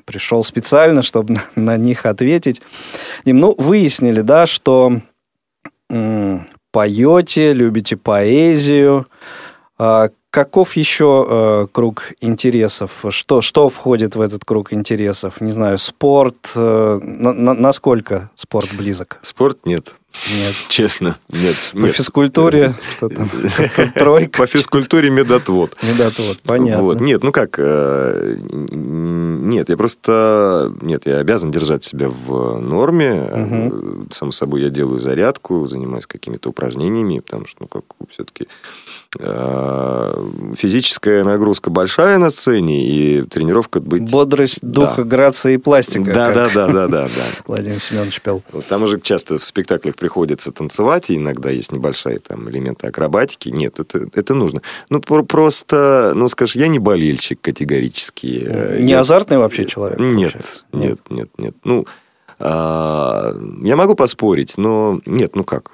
[0.05, 2.61] пришел специально, чтобы на, них ответить.
[3.25, 5.01] Дим, Ну, выяснили, да, что
[5.89, 9.07] м, поете, любите поэзию.
[9.77, 13.05] А Каков еще э, круг интересов?
[13.09, 15.41] Что, что входит в этот круг интересов?
[15.41, 16.51] Не знаю, спорт.
[16.55, 19.17] э, на- на- насколько спорт близок?
[19.21, 19.95] Спорт нет.
[20.33, 20.55] Нет.
[20.67, 21.55] Честно, нет.
[21.73, 21.95] По нет.
[21.95, 23.29] физкультуре что там?
[23.95, 24.37] Тройка.
[24.37, 25.75] По физкультуре медотвод.
[25.83, 26.83] Медотвод, понятно.
[26.83, 26.99] Вот.
[27.01, 28.35] Нет, ну как, э,
[28.71, 33.11] нет, я просто, нет, я обязан держать себя в норме.
[33.29, 33.69] Э,
[34.11, 38.47] Само собой, я делаю зарядку, занимаюсь какими-то упражнениями, потому что, ну, как все-таки
[40.55, 44.11] физическая нагрузка большая на сцене, и тренировка быть...
[44.11, 45.03] Бодрость духа, Да.
[45.03, 46.13] грация и пластика.
[46.13, 47.23] Да, да, да, да, да, да.
[47.47, 48.43] Владимир Семенович пел.
[48.69, 53.49] Там уже часто в спектаклях приходится танцевать, и иногда есть небольшие там элементы акробатики.
[53.49, 54.61] Нет, это, это нужно.
[54.89, 58.45] Ну, про- просто, ну, скажешь, я не болельщик категорически.
[58.47, 59.99] Э, Не я- азартный вообще человек?
[59.99, 60.63] Нет, получается?
[60.71, 61.55] нет, нет, нет.
[61.65, 61.85] Ну,
[62.39, 65.71] а, я могу поспорить, но нет, ну как?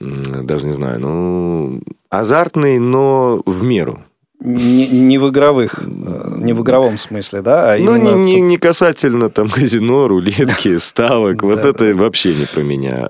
[0.00, 0.98] Даже не знаю.
[1.00, 1.80] Ну,
[2.10, 4.02] азартный, но в меру.
[4.44, 7.74] Не, не в игровых, э, не в игровом смысле, да?
[7.74, 11.44] А Ну, не, не, не касательно там казино, рулетки, ставок.
[11.44, 13.08] Вот это вообще не про меня.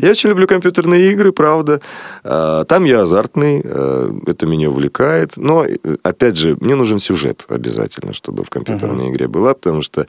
[0.00, 1.80] Я очень люблю компьютерные игры, правда.
[2.22, 5.32] А, Там я азартный, э, это меня увлекает.
[5.36, 10.06] Но, э, опять же, мне нужен сюжет обязательно, чтобы в компьютерной игре была, потому что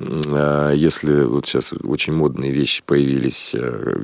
[0.00, 3.54] а, если вот сейчас очень модные вещи появились,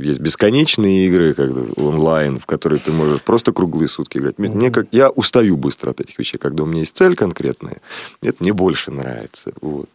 [0.01, 4.39] есть бесконечные игры, когда онлайн, в которые ты можешь просто круглые сутки играть.
[4.39, 7.79] Мне как я устаю быстро от этих вещей, когда у меня есть цель конкретная.
[8.23, 9.53] Это мне больше нравится.
[9.61, 9.89] Вот.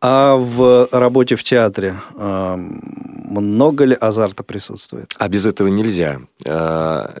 [0.00, 5.14] А в работе в театре э, много ли азарта присутствует?
[5.18, 6.20] А без этого нельзя.
[6.44, 7.14] А,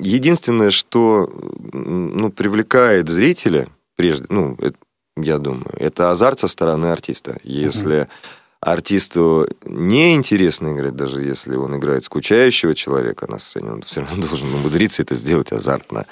[0.00, 1.30] Единственное, что
[1.72, 4.56] ну, привлекает зрителя, прежде, ну,
[5.16, 7.38] я думаю, это азарт со стороны артиста.
[7.44, 8.08] Если
[8.62, 14.54] артисту неинтересно играть, даже если он играет скучающего человека на сцене, он все равно должен
[14.54, 16.06] умудриться это сделать азартно.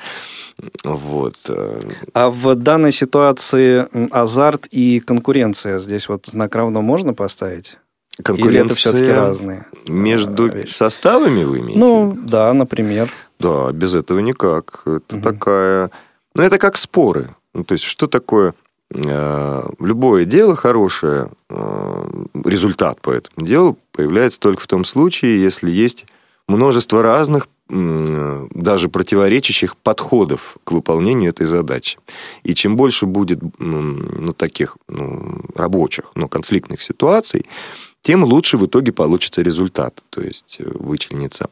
[0.84, 1.36] Вот.
[1.48, 1.78] э,
[2.12, 7.78] А в данной ситуации азарт и конкуренция здесь вот знак равно можно поставить?
[8.18, 9.66] Или это все-таки Конкуренция разные?
[9.86, 10.72] между э, вещи?
[10.72, 11.78] составами вы имеете?
[11.78, 13.10] Ну, да, например.
[13.38, 14.82] Да, без этого никак.
[14.84, 15.90] Это такая...
[16.34, 17.34] Ну, это как споры.
[17.54, 18.54] Ну, то есть, что такое...
[18.92, 25.70] э, Любое дело хорошее, э, результат по этому делу появляется только в том случае, если
[25.70, 26.06] есть
[26.48, 31.98] множество разных, даже противоречащих подходов к выполнению этой задачи.
[32.42, 37.46] И чем больше будет ну, таких ну, рабочих, но конфликтных ситуаций,
[38.02, 40.02] тем лучше в итоге получится результат.
[40.10, 41.48] То есть э, вычленится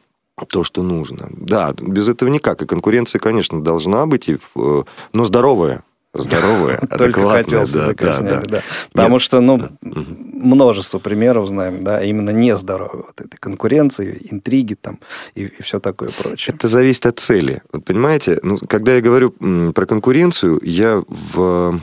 [0.49, 1.29] то, что нужно.
[1.31, 2.61] Да, без этого никак.
[2.61, 5.83] И конкуренция, конечно, должна быть, и, но здоровая.
[6.13, 7.43] Здоровая, Только адекватная.
[7.43, 8.41] хотелось да, да, да.
[8.41, 8.61] да.
[8.91, 9.21] Потому Нет.
[9.21, 9.69] что, ну, Да.
[9.81, 14.99] Множество примеров знаем, да, именно нездоровой вот этой конкуренции, интриги там
[15.35, 16.55] и, все такое прочее.
[16.55, 17.61] Это зависит от цели.
[17.73, 19.31] Вот понимаете, ну, когда я говорю
[19.73, 21.79] про конкуренцию, я в,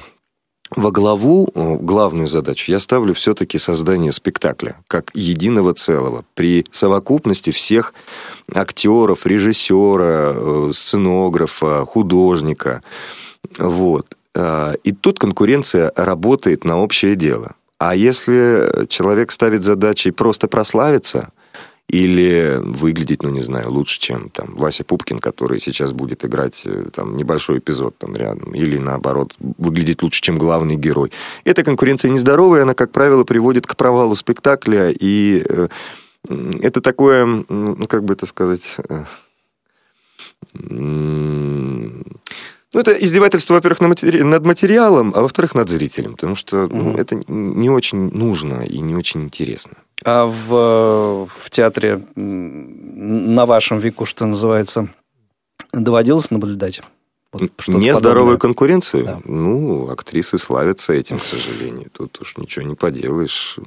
[0.71, 7.93] во главу, главную задачу, я ставлю все-таки создание спектакля как единого целого при совокупности всех
[8.55, 12.83] актеров, режиссера, э, сценографа, художника.
[13.59, 14.17] Вот.
[14.35, 17.55] А, И тут конкуренция работает на общее дело.
[17.79, 21.31] А если человек ставит задачей просто прославиться
[21.89, 26.87] или выглядеть, ну, не знаю, лучше, чем там Вася Пупкин, который сейчас будет играть э,
[26.93, 31.13] там небольшой эпизод там рядом, или наоборот, выглядеть лучше, чем главный герой.
[31.45, 35.69] Эта конкуренция нездоровая, она, как правило, приводит к провалу спектакля, и э,
[36.61, 38.77] это такое, ну, как бы это сказать...
[42.73, 46.13] э, ну, это издевательство, во-первых, над материалом, а во-вторых, над зрителем.
[46.13, 46.97] Потому что ну, Мгм.
[46.97, 49.75] это не очень нужно и не очень интересно.
[50.05, 54.89] А в, в театре на вашем веку, что называется,
[55.73, 56.83] доводилось наблюдать?
[57.33, 58.39] Вот Нездоровую подобное?
[58.39, 59.05] конкуренцию?
[59.05, 59.19] Да.
[59.25, 61.91] Ну, актрисы славятся этим, к сожалению.
[61.93, 63.59] Тут уж ничего не поделаешь.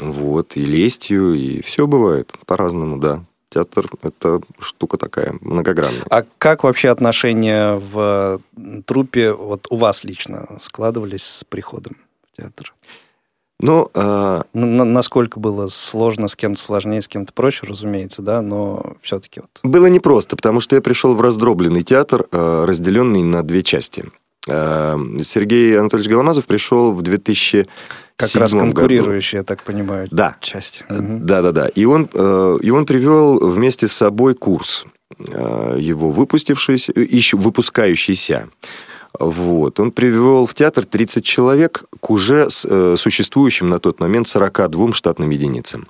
[0.00, 3.24] Вот, и лестью, и все бывает по-разному, да.
[3.50, 6.02] Театр– это штука такая, многогранная.
[6.10, 8.40] А как вообще отношения в
[8.86, 11.96] трупе вот у вас лично складывались с приходом
[12.32, 12.74] в театр?
[13.60, 18.96] Ну, а, на- насколько было сложно, с кем-то сложнее, с кем-то проще, разумеется, да, но
[19.00, 19.50] все-таки вот.
[19.62, 24.10] Было непросто, потому что я пришел в раздробленный театр, э, разделенный на две части.
[24.48, 27.66] Э, Сергей Анатольевич Голомазов пришел в 2007
[28.16, 28.64] Как раз году.
[28.64, 30.36] конкурирующие, я так понимаю, Да.
[30.40, 30.84] части.
[30.88, 31.26] Мгм.
[31.26, 31.68] Да, да, да.
[31.68, 34.86] И он, э, и он привел вместе с собой курс,
[35.18, 38.48] э, его выпустившийся, э, еще выпускающийся.
[39.20, 39.80] Вот.
[39.80, 45.30] Он привел в театр 30 человек к уже э, существующим на тот момент 42 штатным
[45.30, 45.86] единицам.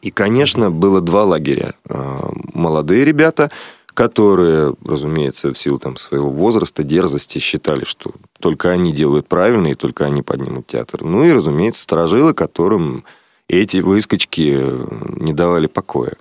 [0.00, 1.74] И, конечно, было два лагеря.
[1.88, 2.18] Э,
[2.54, 3.50] Молодые ребята,
[3.94, 9.74] которые, разумеется, в силу там, своего возраста, дерзости, считали, что только они делают правильно, и
[9.74, 11.02] только они поднимут театр.
[11.04, 13.04] Ну и, разумеется, сторожилы, которым
[13.48, 16.12] эти выскочки э, не давали покоя.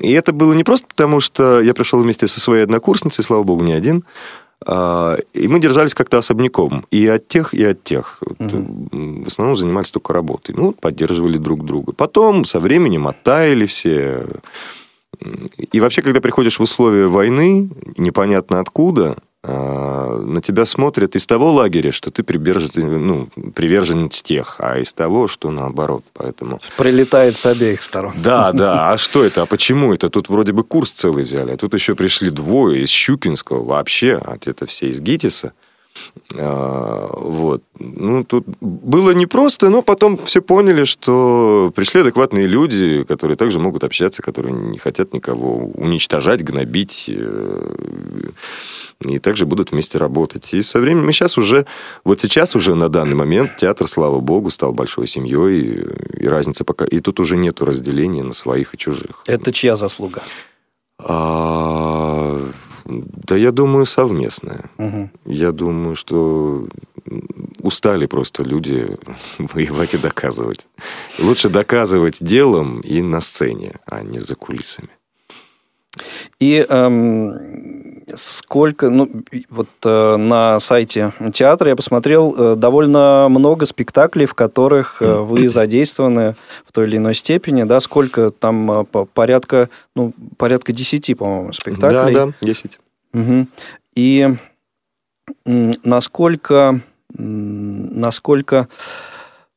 [0.00, 3.62] И это было не просто потому, что я пришел вместе со своей однокурсницей, слава богу,
[3.62, 4.04] не один,
[4.66, 6.86] а, и мы держались как-то особняком.
[6.90, 8.22] И от тех, и от тех.
[8.38, 10.54] М, В основном занимались только работой.
[10.56, 11.92] Ну, поддерживали друг друга.
[11.92, 14.26] Потом со временем оттаяли все.
[15.72, 21.52] И вообще, когда приходишь в условия войны, непонятно откуда, а, на тебя смотрят из того
[21.52, 26.02] лагеря, что ты прибержен, ну, приверженец тех, а из того, что наоборот.
[26.14, 26.60] Поэтому...
[26.78, 28.14] Прилетает с обеих сторон.
[28.16, 28.90] Да, да.
[28.90, 29.42] А что это?
[29.42, 30.08] А почему это?
[30.08, 34.38] Тут вроде бы курс целый взяли, а тут еще пришли двое из Щукинского вообще, а
[34.42, 35.52] это все из ГИТИСа.
[36.36, 37.62] А, Вот.
[37.78, 43.84] Ну, тут было непросто, но потом все поняли, что пришли адекватные люди, которые также могут
[43.84, 48.30] общаться, которые не хотят никого уничтожать, гнобить, э,
[49.04, 50.54] и также будут вместе работать.
[50.54, 51.66] И со временем, и сейчас уже,
[52.04, 56.64] вот сейчас уже на данный момент театр, слава богу, стал большой семьей, и, и разница
[56.64, 59.22] пока, и тут уже нету разделения на своих и чужих.
[59.26, 60.22] Это чья заслуга?
[61.02, 62.40] А,
[62.84, 64.70] да, я думаю, совместная.
[64.78, 65.10] Мгм.
[65.24, 66.68] Я думаю, что
[67.60, 68.96] устали просто люди
[69.38, 70.66] воевать и доказывать.
[71.18, 74.90] Лучше доказывать делом и на сцене, а не за кулисами.
[76.40, 79.10] И эм, сколько, ну,
[79.50, 85.48] вот э, на сайте театра я посмотрел э, довольно много спектаклей, в которых э, вы
[85.48, 91.14] задействованы в той или иной степени, да, сколько там э, по- порядка, ну, порядка десяти,
[91.14, 92.14] по-моему, спектаклей.
[92.14, 92.78] Да, да, 10.
[93.12, 93.48] Мгм.
[93.94, 94.34] И
[95.46, 96.80] м, насколько,
[97.16, 98.68] м, насколько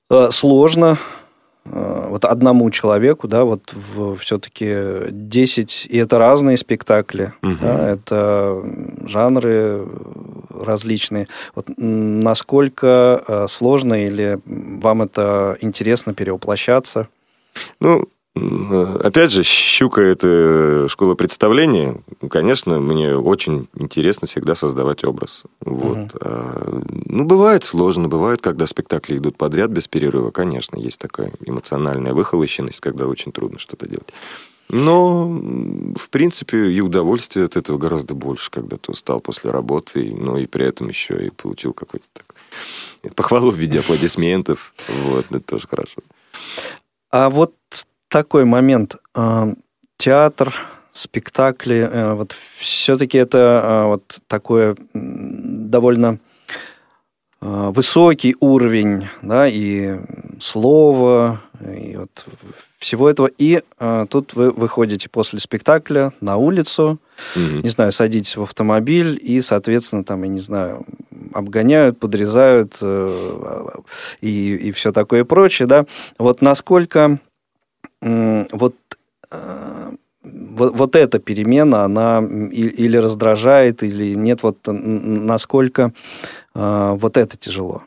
[0.10, 1.26] э, сложно э,
[1.71, 3.73] вот одному человеку, да, вот
[4.19, 7.58] все-таки 10, и это разные спектакли, Мгм.
[7.62, 8.63] да, это
[9.06, 9.88] жанры
[10.49, 11.27] различные.
[11.56, 17.08] Вот насколько э, сложно или вам это интересно перевоплощаться?
[17.80, 18.06] Ну, э,
[19.04, 22.02] опять же, «Щука»— это школа представления.
[22.30, 25.43] Конечно, мне очень интересно всегда создавать образ.
[25.62, 26.15] Вот.
[26.21, 30.32] А, Ну, бывает сложно, бывает, когда спектакли идут подряд без перерыва.
[30.32, 34.13] Конечно, есть такая эмоциональная выхолощенность, когда очень трудно что-то делать.
[34.69, 35.28] Но,
[35.95, 40.45] в принципе, и удовольствие от этого гораздо больше, когда ты устал после работы, но и
[40.45, 44.74] при этом еще и получил какой-то так, похвалу в виде аплодисментов.
[45.05, 46.01] Вот, это тоже хорошо.
[47.11, 47.53] А вот
[48.10, 48.95] такой момент.
[49.14, 49.49] А,
[49.97, 50.53] Театр
[50.91, 51.88] спектакли.
[51.91, 56.20] Э, вот все-таки это э, вот такое м, довольно
[57.41, 59.99] э, высокий уровень, да, и
[60.39, 62.26] слова, и вот
[62.80, 63.30] всего этого.
[63.38, 66.99] И э, тут вы выходите после спектакля на улицу,
[67.36, 67.62] Мгм.
[67.62, 70.86] не знаю, садитесь в автомобиль и, соответственно, там, я не знаю,
[71.34, 73.66] обгоняют, подрезают э,
[74.22, 75.86] и, и все такое прочее, да.
[76.20, 77.20] Вот насколько
[78.02, 78.76] вот,
[79.32, 79.91] э,
[80.24, 82.20] вот, вот эта перемена, она
[82.52, 85.93] или раздражает, или нет, вот насколько
[86.56, 87.84] э, вот это тяжело.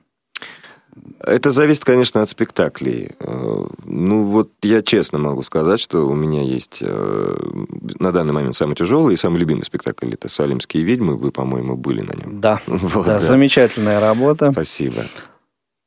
[1.23, 3.15] Это зависит, конечно, от спектаклей.
[3.21, 8.75] Э, Ну, вот я честно могу сказать, что у меня есть на данный момент самый
[8.75, 10.13] тяжелый и самый любимый спектакль.
[10.15, 11.17] Это «Салимские ведьмы».
[11.17, 12.41] Вы, по-моему, были на нем.
[12.41, 13.19] Да, Вот, да, да.
[13.19, 14.53] замечательная работа.
[14.53, 15.03] Спасибо.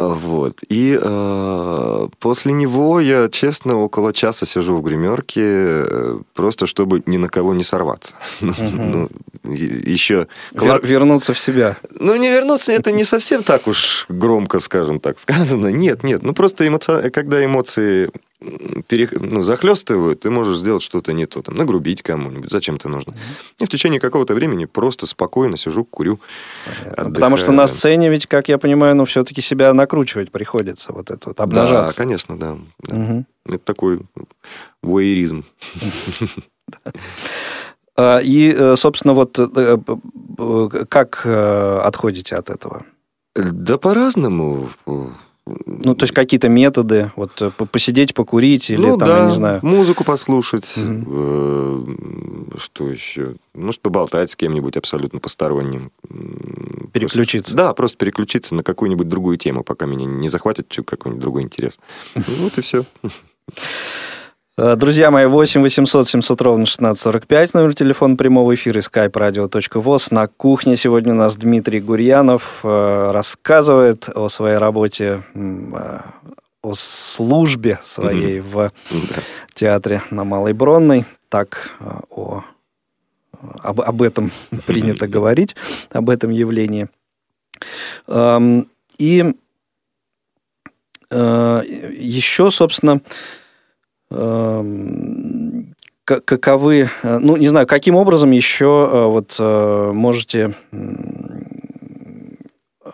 [0.09, 0.59] Вот.
[0.69, 7.17] И э, после него я, честно, около часа сижу в гримерке, э, просто чтобы ни
[7.17, 8.13] на кого не сорваться.
[8.43, 9.09] Ну,
[9.43, 10.27] и- еще...
[10.53, 11.77] Вер- вернуться в себя.
[11.99, 15.67] Ну, не вернуться, это не совсем так уж громко, скажем так, сказано.
[15.67, 16.23] Нет, нет.
[16.23, 18.09] Ну, просто эмоци- когда эмоции
[18.87, 19.09] пере...
[19.11, 21.41] ну, захлестывают, ты можешь сделать что-то не то.
[21.41, 23.13] Там, нагрубить кому-нибудь, зачем это нужно.
[23.59, 26.19] И в течение какого-то времени просто спокойно сижу, курю.
[26.95, 31.29] Потому что на сцене ведь, как я понимаю, ну, все-таки себя накручивать приходится, вот это
[31.29, 31.97] вот, Да, обнажаться.
[31.97, 32.57] конечно, да.
[32.79, 32.95] да.
[32.95, 33.25] Мгм.
[33.45, 34.01] Это такой
[34.81, 35.45] воеризм.
[37.95, 42.85] А, И, э, собственно, вот э, э, как отходите от этого?
[43.35, 44.69] Да по-разному.
[45.45, 49.25] Ну, то есть какие-то методы, вот э, по- посидеть, покурить или ну, там, да, я
[49.25, 49.59] не знаю.
[49.61, 50.73] музыку послушать.
[50.77, 51.85] Э,
[52.57, 53.35] Что еще?
[53.53, 55.91] Может, поболтать с кем-нибудь абсолютно посторонним.
[56.93, 57.51] Переключиться.
[57.51, 61.77] просто- да, просто переключиться на какую-нибудь другую тему, пока меня не захватит какой-нибудь другой интерес.
[62.15, 62.85] Ну, Вот и все.
[64.57, 70.07] Э, Друзья мои, 8 800 700 ровно 1645, номер телефона прямого эфира, skype radio.voz.
[70.11, 75.99] На кухне сегодня у нас Дмитрий Гурьянов э, рассказывает о своей работе, э,
[76.61, 78.71] о службе своей в Да.
[79.53, 81.05] театре на Малой Бронной.
[81.29, 81.71] Так
[82.11, 82.43] о,
[83.63, 84.31] об, об этом
[84.67, 85.55] принято говорить,
[85.91, 86.89] об этом явлении.
[88.07, 89.33] Эм, И
[91.11, 93.01] еще, собственно,
[96.05, 100.55] каковы, э, ну, не знаю, каким образом еще э, вот э, можете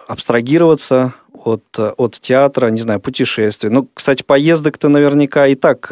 [0.07, 3.69] абстрагироваться от, от театра, не знаю, путешествий.
[3.69, 5.91] Ну, кстати, поездок-то наверняка и так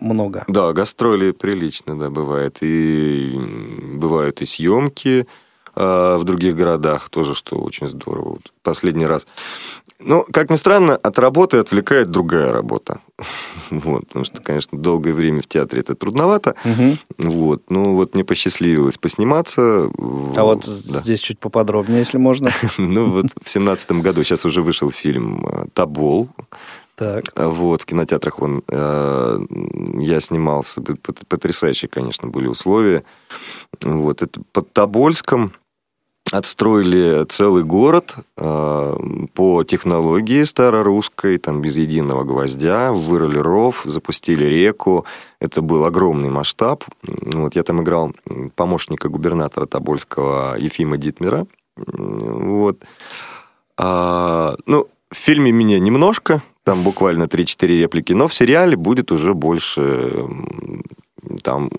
[0.00, 0.44] много.
[0.48, 2.58] Да, гастроли прилично, да, бывает.
[2.60, 3.38] И
[3.94, 5.26] бывают и съемки
[6.18, 8.30] в других городах тоже, что очень здорово.
[8.30, 9.26] Вот Последний раз.
[9.98, 13.00] Ну, как ни странно, от работы отвлекает другая работа.
[13.70, 16.56] Вот, потому что, конечно, долгое время в театре это трудновато.
[16.64, 16.98] Мгм.
[17.18, 19.62] Вот, ну вот мне посчастливилось посниматься.
[20.36, 20.98] А вот Да.
[21.00, 22.50] здесь чуть поподробнее, если можно.
[22.78, 26.28] Ну вот в семнадцатом году сейчас уже вышел фильм э, «Тобол».
[26.96, 27.24] Так.
[27.36, 29.38] Вот, в кинотеатрах он, э,
[30.00, 30.82] я снимался,
[31.28, 33.04] потрясающие, конечно, были условия.
[33.82, 35.52] Вот, это под Тобольском
[36.30, 38.96] отстроили целый город э,
[39.34, 45.04] по технологии старорусской, там без единого гвоздя, вырыли ров, запустили реку.
[45.40, 46.84] Это был огромный масштаб.
[47.02, 48.12] Вот, я там играл
[48.54, 51.46] помощника губернатора Тобольского Ефима Дитмира.
[51.76, 52.78] М, Вот.
[53.76, 59.34] А, ну, в фильме меня немножко, там буквально 3-4 реплики, но в сериале будет уже
[59.34, 60.26] больше...
[61.42, 61.70] Там,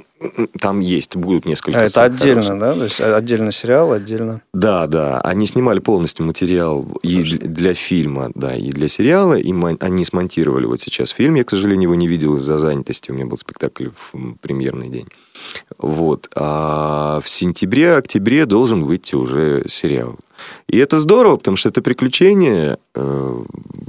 [0.59, 2.59] там есть, будут несколько А это отдельно, хороших.
[2.59, 2.73] да?
[2.73, 4.41] То есть отдельно сериал, отдельно.
[4.53, 5.21] Да, да.
[5.21, 7.37] Они снимали полностью материал и Хорошо.
[7.41, 9.35] для фильма, да, и для сериала.
[9.35, 11.35] И они смонтировали вот сейчас фильм.
[11.35, 13.11] Я, к сожалению, его не видел из-за занятости.
[13.11, 15.07] У меня был спектакль в премьерный день.
[15.77, 16.29] Вот.
[16.35, 20.17] А в сентябре-октябре должен выйти уже сериал.
[20.67, 22.77] И это здорово, потому что это приключение.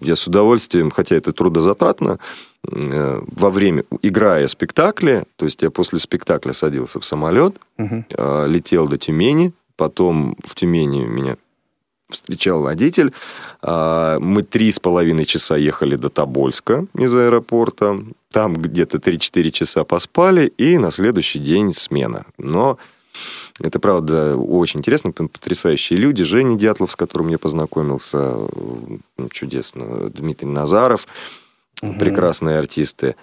[0.03, 2.19] Э, Я с удовольствием, хотя это трудозатратно,
[2.71, 8.89] э, во время, играя спектакли, то есть я после спектакля садился в самолет, э, летел
[8.89, 11.37] до Тюмени, потом в Тюмени меня
[12.11, 13.13] встречал водитель.
[13.63, 17.99] А, Мы три с половиной часа ехали до Тобольска из аэропорта.
[18.31, 22.27] Там где-то 3-4 часа поспали, и на следующий день смена.
[22.39, 22.77] Но
[23.63, 25.13] это, правда, очень интересно.
[25.13, 26.25] Потрясающие люди.
[26.25, 28.37] Женя Дятлов, с которым я познакомился,
[29.19, 30.11] э, чудесно.
[30.11, 31.07] Дмитрий Назаров,
[31.81, 33.17] прекрасные артисты.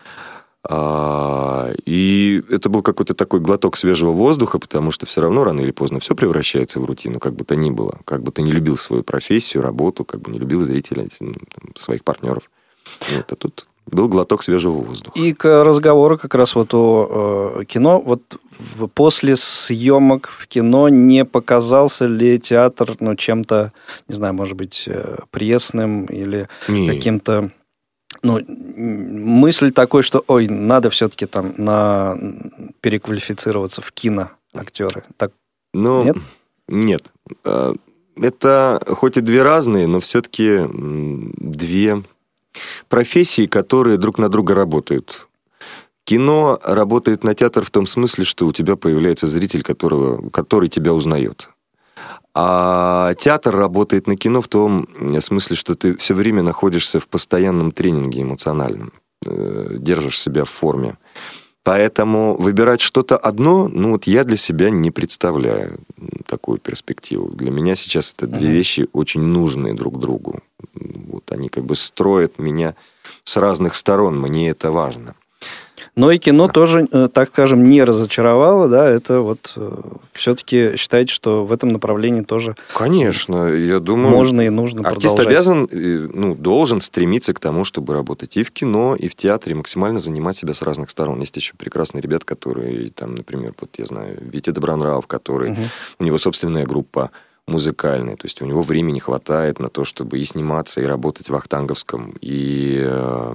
[0.68, 5.72] А, И это был какой-то такой глоток свежего воздуха, потому что все равно рано или
[5.72, 8.00] поздно все превращается в рутину, как бы то ни было.
[8.04, 11.34] Как бы ты не любил свою профессию, работу, как бы не любил зрителя, ну,
[11.76, 12.50] своих партнеров.
[13.10, 15.18] Вот, а тут был глоток свежего воздуха.
[15.20, 18.00] И к разговору как раз вот о э, кино.
[18.02, 18.22] Вот
[18.60, 23.72] в- после съемок в кино не показался ли театр ну, чем-то,
[24.08, 26.88] не знаю, может быть, э, пресным или Не.
[26.90, 27.52] каким-то...
[28.24, 32.18] Ну, мысль такой, что, ой, надо все-таки там на
[32.82, 35.04] переквалифицироваться в киноактеры.
[35.18, 35.32] Так,
[35.74, 36.18] Но Нет?
[36.68, 37.04] Нет.
[37.46, 37.74] Э,
[38.22, 40.60] Это хоть и две разные, но все-таки
[41.38, 42.04] две
[42.88, 45.28] профессии, которые друг на друга работают.
[46.04, 50.94] Кино работает на театр в том смысле, что у тебя появляется зритель, которого, который тебя
[50.94, 51.50] узнает.
[52.34, 54.88] А театр работает на кино в том
[55.20, 58.94] смысле, что ты все время находишься в постоянном тренинге эмоциональном,
[59.26, 60.98] э, держишь себя в форме.
[61.64, 65.80] Поэтому выбирать что-то одно, ну вот я для себя не представляю
[66.26, 67.30] такую перспективу.
[67.30, 70.42] Для меня сейчас это две вещи очень нужные друг другу.
[70.74, 72.76] Вот они как бы строят меня
[73.24, 75.16] с разных сторон, мне это важно.
[76.00, 79.54] Но и кино тоже, э, так скажем, не разочаровало, да, это вот
[80.14, 84.10] все-таки считаете, что в этом направлении тоже Конечно, я думаю...
[84.16, 85.28] можно и нужно Артист продолжать.
[85.28, 89.56] обязан, э, ну, должен стремиться к тому, чтобы работать и в кино, и в театре,
[89.56, 91.20] максимально занимать себя с разных сторон.
[91.20, 95.64] Есть еще прекрасные ребята, которые, там, например, вот я знаю, Витя Добронравов, который, Мгм.
[96.00, 97.12] у него собственная группа
[97.50, 101.36] музыкальная, то есть у него времени хватает на то, чтобы и сниматься, и работать в
[101.36, 103.34] Ахтанговском, и, э,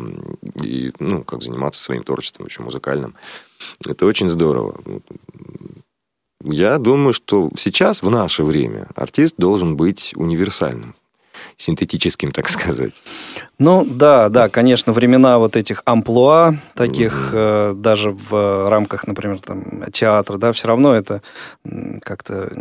[0.63, 3.15] и, ну, как заниматься своим творчеством еще музыкальным.
[3.87, 4.81] Это очень здорово.
[6.43, 10.95] Я думаю, что сейчас, в наше время, артист должен быть универсальным,
[11.57, 12.95] синтетическим, так сказать.
[13.59, 19.85] Ну, да, да, конечно, времена вот этих амплуа, таких э, даже в рамках, например, там,
[19.93, 21.23] театра, да, все равно это
[22.03, 22.53] как-то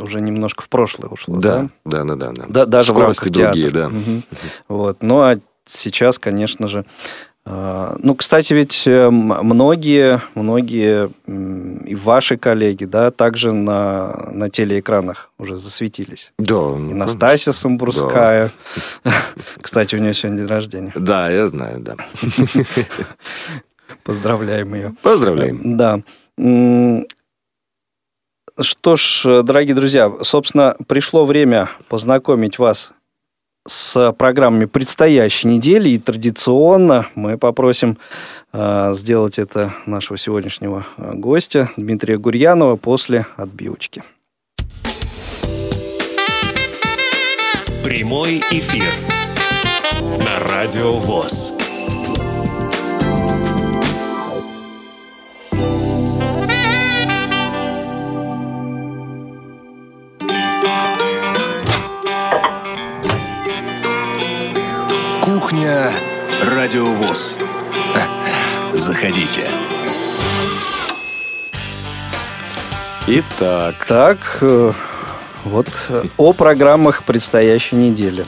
[0.00, 1.68] уже немножко в прошлое ушло, да?
[1.84, 2.44] Да, да, да, да.
[2.48, 3.52] Да, даже Скорости в рамках театра.
[3.52, 3.88] другие, да.
[3.88, 4.24] Мгм.
[4.68, 5.02] Вот.
[5.02, 5.36] Ну, а
[5.66, 6.84] сейчас, конечно же...
[7.46, 11.10] э, Ну, кстати, ведь э, многие, многие
[11.86, 16.32] и ваши коллеги, да, также на, на телеэкранах уже засветились.
[16.38, 16.54] Да.
[16.54, 18.50] И ну, Настасья Самбурская.
[19.60, 20.92] Кстати, у нее сегодня день рождения.
[20.94, 21.96] Да, я знаю, да.
[24.04, 24.94] Поздравляем ее.
[25.02, 25.76] Поздравляем.
[25.76, 26.00] Да.
[28.58, 32.92] Что ж, дорогие друзья, собственно, пришло время познакомить вас
[33.66, 35.90] с программами предстоящей недели.
[35.90, 37.98] И традиционно мы попросим
[38.52, 44.02] э, сделать это нашего сегодняшнего э, гостя Дмитрия Гурьянова после отбивочки.
[47.84, 48.84] Прямой эфир
[50.24, 51.69] на Радио ВОЗ.
[66.70, 67.36] Радиовоз.
[68.74, 69.40] Заходите.
[73.08, 74.72] Итак, Так, э,
[75.42, 78.24] вот э, о программах предстоящей недели.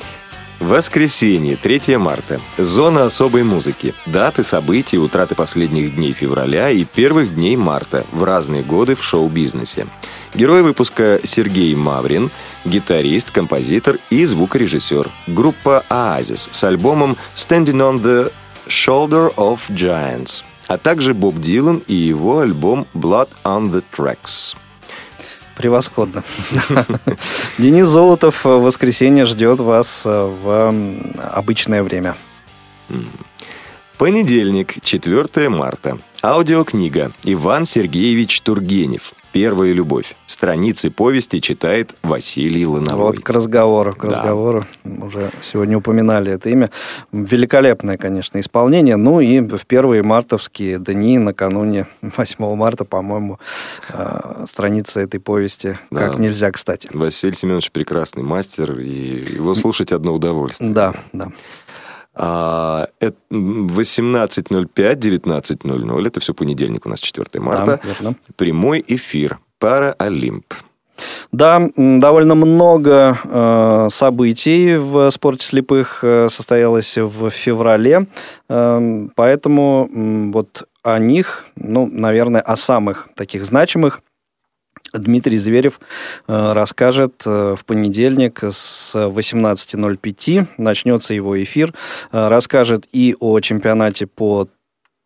[0.59, 2.40] Воскресенье, 3 марта.
[2.59, 3.95] Зона особой музыки.
[4.07, 9.86] Даты, события, утраты последних дней февраля и первых дней марта в разные годы в шоу-бизнесе.
[10.34, 12.30] Герой выпуска Сергей Маврин,
[12.64, 15.08] гитарист, композитор и звукорежиссер.
[15.26, 18.32] Группа «Оазис» с альбомом «Standing on the
[18.68, 24.56] Shoulder of Giants», а также Боб Дилан и его альбом «Blood on the Tracks».
[25.56, 26.24] Превосходно.
[27.58, 30.74] Денис Золотов в воскресенье ждет вас э, в
[31.32, 32.16] обычное время.
[33.98, 35.98] Понедельник, 4 марта.
[36.22, 39.12] Аудиокнига Иван Сергеевич Тургенев.
[39.32, 40.14] Первая любовь.
[40.26, 42.96] Страницы повести читает Василий Лановой.
[43.06, 44.08] Вот к разговору, к Да.
[44.08, 44.64] разговору.
[44.84, 46.70] Уже сегодня упоминали это имя.
[47.12, 48.96] Великолепное, конечно, исполнение.
[48.96, 53.38] Ну и в первые мартовские дни, накануне 8 марта, по-моему,
[53.88, 56.00] э, страница этой повести Да.
[56.08, 56.88] как нельзя кстати.
[56.92, 60.70] Василий Семенович прекрасный мастер, и его слушать одно удовольствие.
[60.72, 61.28] Да, да.
[62.14, 67.80] А, это 18.05, 19.00, это все понедельник у нас 4 марта.
[67.82, 68.16] Да, верно.
[68.36, 69.38] Прямой эфир.
[69.58, 70.54] Пара Олимп.
[71.32, 78.06] Да, довольно много э, событий в спорте слепых э, состоялось в феврале,
[78.48, 84.02] Эм, поэтому м, вот о них, ну, наверное, о самых таких значимых
[84.93, 85.80] Дмитрий Зверев
[86.28, 90.47] э, расскажет э, в понедельник с 18.05.
[90.59, 91.74] Начнется его эфир.
[92.12, 94.49] Э, Расскажет и о чемпионате по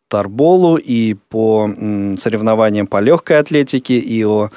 [0.08, 1.68] тарболу, и по
[2.16, 4.50] соревнованиям по легкой атлетике, и о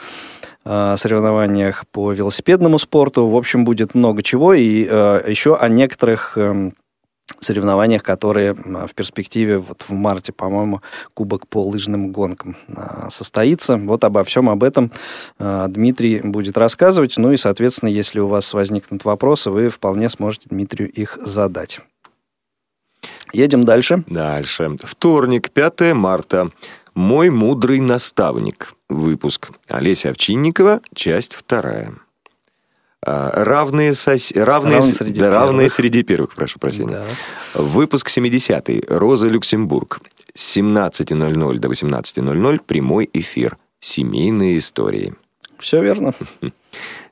[0.64, 3.28] соревнованиях по велосипедному спорту.
[3.28, 4.54] В общем, будет много чего.
[4.54, 6.76] И еще о некоторых эм,
[7.46, 10.82] соревнованиях, которые в перспективе вот в марте, по-моему,
[11.14, 12.58] Кубок по лыжным гонкам
[13.10, 13.78] состоится.
[13.78, 14.92] Вот обо всем об этом
[15.40, 17.18] Дмитрий будет рассказывать.
[17.18, 21.80] Ну и, соответственно, если у вас возникнут вопросы, вы вполне сможете Дмитрию их задать.
[23.32, 24.04] Едем дальше.
[24.08, 24.76] Дальше.
[24.84, 26.52] Вторник, 5 марта.
[26.96, 28.74] «Мой мудрый наставник».
[28.90, 29.52] Выпуск.
[29.70, 31.94] Олеся Овчинникова, часть вторая.
[33.06, 34.32] А, равные, сос...
[34.34, 35.74] равные, Равные среди да, равные первых.
[35.74, 37.06] среди первых, прошу прощения.
[37.54, 37.62] Да.
[37.62, 38.84] Выпуск 70-й.
[38.89, 40.02] Роза Люксембург.
[40.34, 43.58] С 17.00 до 18.00 прямой эфир.
[43.80, 45.16] Семейные истории.
[45.60, 46.14] Все верно.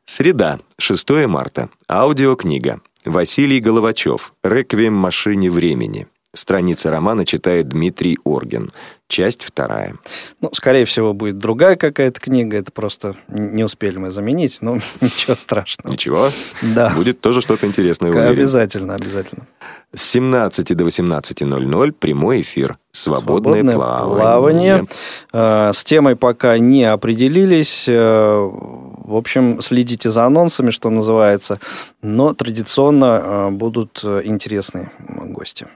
[0.06, 1.70] Среда, 6 марта.
[1.90, 2.82] Аудиокнига.
[3.06, 4.34] Василий Головачев.
[4.44, 6.08] «Реквием машине времени».
[6.36, 8.72] Страница романа читает Дмитрий Орген.
[9.08, 9.96] Часть вторая.
[10.42, 12.58] Ну, скорее всего, будет другая какая-то книга.
[12.58, 14.58] Это просто не успели мы заменить.
[14.62, 15.92] Ну, ничего страшного.
[15.94, 16.30] Ничего?
[16.62, 16.90] Да.
[16.90, 18.28] Будет тоже что-то интересное, уверен.
[18.30, 19.48] Обязательно, обязательно.
[19.96, 22.78] С 17 до 18.00 прямой эфир.
[22.92, 24.18] Свободное, Свободное плавание.
[24.18, 24.88] плавание.
[25.32, 27.86] Э, С темой пока не определились.
[27.88, 31.60] Э, В общем, следите за анонсами, что называется.
[32.02, 35.68] Но традиционно э, будут э, интересные гости.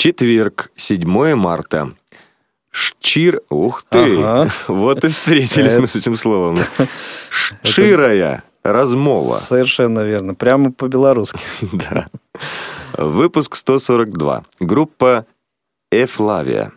[0.00, 1.92] Четверг, 7 марта.
[2.70, 3.42] Шчир...
[3.50, 4.16] Ух ты!
[4.22, 4.50] Ага.
[4.68, 6.56] Вот и встретились мы с этим словом.
[7.62, 9.34] Шчирая размова.
[9.34, 10.34] Совершенно верно.
[10.34, 11.40] Прямо по-белорусски.
[11.72, 12.08] Да.
[12.96, 14.46] Выпуск 142.
[14.58, 15.26] Группа
[15.92, 16.72] Эфлавия.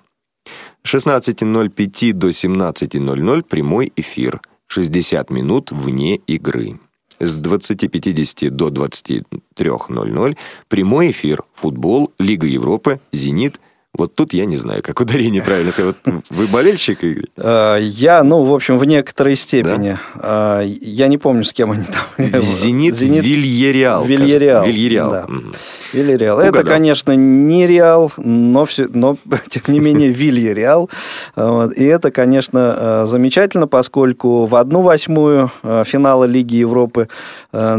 [0.86, 4.42] 16.05 до 17.00 прямой эфир.
[4.68, 6.78] 60 минут вне игры.
[7.20, 10.38] С 20.50 до 23.00
[10.68, 11.44] прямой эфир.
[11.56, 13.60] Футбол, Лига Европы, Зенит.
[13.96, 15.96] Вот тут я не знаю, как ударение правильно сказать.
[16.06, 17.26] Вот Вы болельщик, Игорь?
[17.38, 20.00] Э, Я, ну, в общем, в некоторой степени.
[20.16, 22.42] Э, Я не помню, с кем они там.
[22.42, 24.02] Зенит, Вильяреал.
[24.02, 24.24] кажется.
[24.24, 24.66] Вильяреал.
[24.66, 25.12] Вильяреал.
[25.12, 25.26] Да.
[25.28, 25.54] Мгм.
[25.94, 26.40] Вильяреал.
[26.40, 29.18] Это, конечно, не Реал, но, все, но
[29.50, 30.90] тем не менее Вильяреал.
[31.36, 31.74] Вот.
[31.74, 37.10] И это, конечно, э, замечательно, поскольку в одну восьмую э, финала Лиги Европы
[37.52, 37.76] э,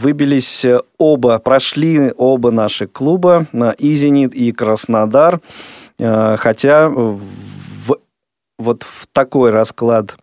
[0.00, 0.66] выбились
[0.98, 5.40] оба, прошли оба наши клуба, э, и «Зенит», и «Краснодар».
[5.98, 7.96] Э, Хотя в,
[8.58, 10.16] вот в такой расклад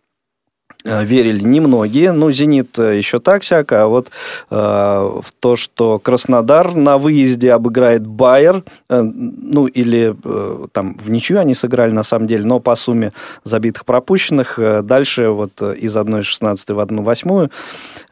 [0.84, 2.12] э, верили немногие.
[2.12, 4.10] Ну, «Зенит» еще так всяко, а вот
[4.50, 11.10] э, в то, что Краснодар на выезде обыграет Байер, э, ну, или э, там в
[11.10, 13.12] ничью они сыграли на самом деле, но по сумме
[13.44, 17.50] забитых пропущенных, э, дальше вот из 1-16 в 1-8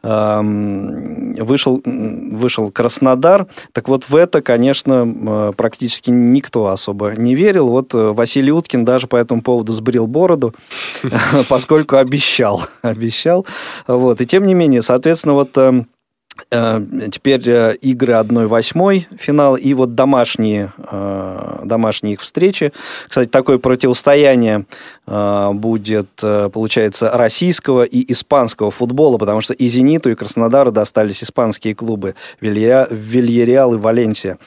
[0.03, 3.47] вышел, вышел Краснодар.
[3.71, 7.67] Так вот в это, конечно, э, практически никто особо не верил.
[7.69, 10.55] Вот э, Василий Уткин даже по этому поводу сбрил бороду,
[11.49, 13.45] поскольку обещал, обещал.
[13.87, 14.21] Вот.
[14.21, 15.83] И тем не менее, соответственно, вот э, э,
[16.49, 22.73] теперь э, игры 1-8 финал и вот домашние, э, домашние их встречи.
[23.07, 24.65] Кстати, такое противостояние
[25.07, 31.23] э, будет, э, получается, российского и испанского футбола, потому что и «Зениту», и Краснодару достались
[31.23, 34.37] испанские клубы Вилья- Вильяреал и Валенсия.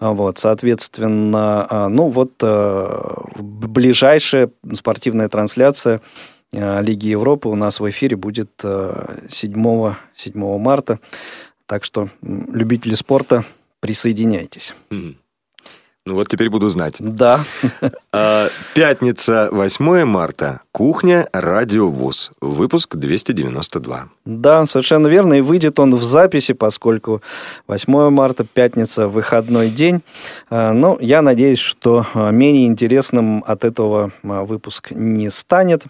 [0.00, 7.88] Вот, соответственно, э, ну вот э, ближайшая спортивная трансляция э, Лиги Европы у нас в
[7.90, 10.98] эфире будет э, 7, 7 марта.
[11.66, 13.44] Так что, любители спорта,
[13.80, 14.74] присоединяйтесь.
[16.06, 16.96] Ну вот теперь буду знать.
[16.98, 17.40] Да,
[18.12, 20.60] А, Пятница, 8 марта.
[20.70, 22.32] Кухня, радиовоз.
[22.42, 24.08] Выпуск 292.
[24.26, 25.34] да, совершенно верно.
[25.34, 27.22] И выйдет он в записи, поскольку
[27.68, 30.02] 8 марта, пятница, выходной день.
[30.50, 35.84] А, Ну, я надеюсь, что а, менее интересным от этого выпуск не станет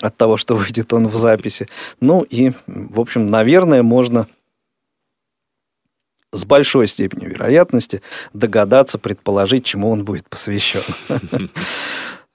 [0.00, 1.68] от того, что выйдет он в записи.
[2.00, 4.28] Ну и, в общем, наверное, можно
[6.32, 8.02] с большой степенью вероятности
[8.32, 10.82] догадаться, предположить, чему он будет посвящен.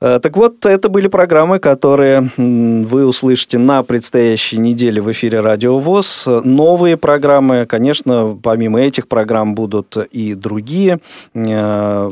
[0.02, 5.78] Э, Так вот, это были программы, которые вы услышите на предстоящей неделе в эфире Радио
[5.80, 6.28] ВОЗ.
[6.44, 11.00] Новые программы, конечно, помимо этих программ будут и другие.
[11.34, 12.12] Э,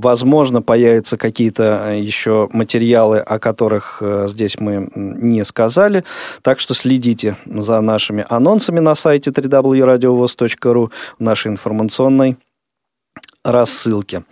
[0.00, 6.04] Возможно, появятся какие-то еще материалы, о которых э, здесь мы не сказали.
[6.42, 12.36] Так что следите за нашими анонсами на сайте www.radiovoz.ru в нашей информационной
[13.44, 14.22] рассылке.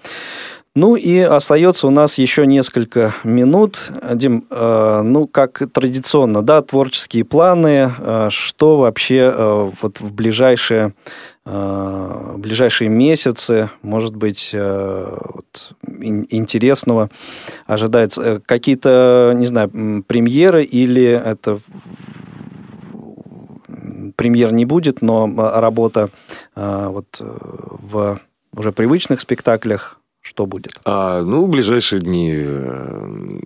[0.77, 3.91] Ну и остается у нас еще несколько минут.
[4.13, 10.93] Дим, э, ну, как традиционно, да, творческие планы, э, что вообще э, вот в ближайшие,
[11.47, 17.09] э, ближайшие месяцы, может быть, э, вот, ин- интересного
[17.67, 18.21] ожидается?
[18.23, 19.71] Э, Какие-то, не знаю,
[20.07, 21.59] премьеры или это
[24.15, 25.27] премьер не будет, но
[25.59, 26.11] работа
[26.55, 28.21] э, вот э, в
[28.55, 30.81] уже привычных спектаклях что будет?
[30.85, 33.39] А, ну, в ближайшие дни, э,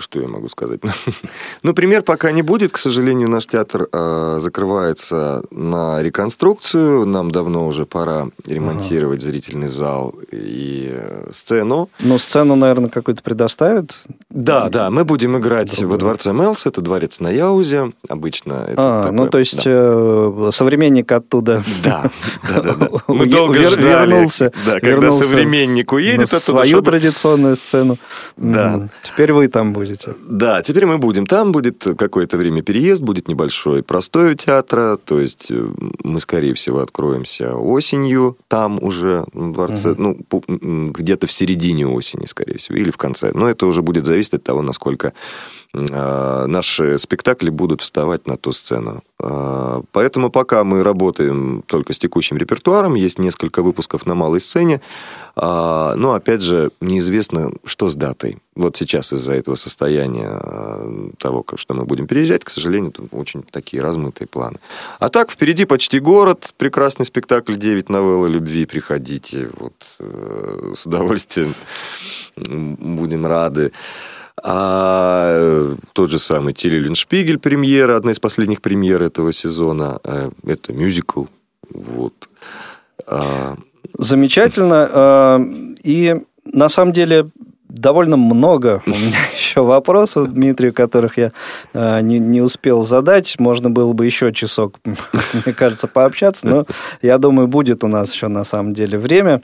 [0.00, 0.80] что я могу сказать?
[1.62, 2.72] ну, пример пока не будет.
[2.72, 7.06] К сожалению, наш театр э, закрывается на реконструкцию.
[7.06, 9.30] Нам давно уже пора ремонтировать ага.
[9.30, 11.90] зрительный зал и э, сцену.
[12.00, 14.04] Ну, сцену, наверное, какую-то предоставят?
[14.30, 14.90] Да, да.
[14.90, 15.96] Мы будем играть Другой.
[15.96, 16.66] во дворце Мелс.
[16.66, 17.92] Это дворец на Яузе.
[18.08, 19.70] Обычно это а, такое, ну, то есть да.
[19.74, 21.62] э, современник оттуда...
[21.82, 22.10] Да,
[22.48, 22.88] да, да.
[23.08, 24.10] Мы долго ждали.
[24.10, 24.52] Вернулся.
[24.64, 26.18] Да, когда современник Америку едет.
[26.18, 27.98] На оттуда, свою традиционную сцену.
[28.36, 28.88] Да.
[29.02, 29.89] Теперь вы там будете.
[30.28, 31.26] Да, теперь мы будем.
[31.26, 35.68] Там будет какое-то время переезд, будет небольшой простой у театра, то есть э,
[36.04, 40.16] мы, скорее всего, откроемся осенью там уже на дворце, угу.
[40.48, 43.30] ну, где-то в середине осени, скорее всего, или в конце.
[43.34, 45.12] Но это уже будет зависеть от того, насколько
[45.72, 49.02] наши спектакли будут вставать на ту сцену.
[49.22, 54.80] А, поэтому пока мы работаем только с текущим репертуаром, есть несколько выпусков на малой сцене,
[55.36, 58.38] а, но, опять же, неизвестно, что с датой.
[58.56, 63.82] Вот сейчас из-за этого состояния того, что мы будем переезжать, к сожалению, тут очень такие
[63.82, 64.58] размытые планы.
[64.98, 68.66] А так, впереди почти город, прекрасный спектакль «Девять новелл любви».
[68.66, 71.54] Приходите, вот, э, с удовольствием
[72.36, 73.72] будем рады.
[74.42, 80.00] А э, тот же самый Тилли Шпигель премьера, одна из последних премьер этого сезона.
[80.04, 81.26] Э, это мюзикл.
[81.70, 82.28] Вот.
[83.06, 83.56] А,
[83.98, 84.88] Замечательно.
[84.90, 85.40] А,
[85.82, 87.30] и на самом деле
[87.80, 91.32] довольно много у меня еще вопросов, Дмитрию, которых я
[91.72, 93.38] э, не, не успел задать.
[93.38, 96.66] Можно было бы еще часок, мне кажется, пообщаться, но
[97.02, 99.42] я думаю, будет у нас еще на самом деле время.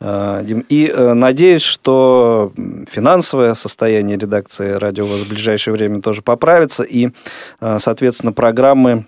[0.00, 2.52] Э, и э, надеюсь, что
[2.90, 7.10] финансовое состояние редакции радио в ближайшее время тоже поправится, и,
[7.60, 9.06] соответственно, программы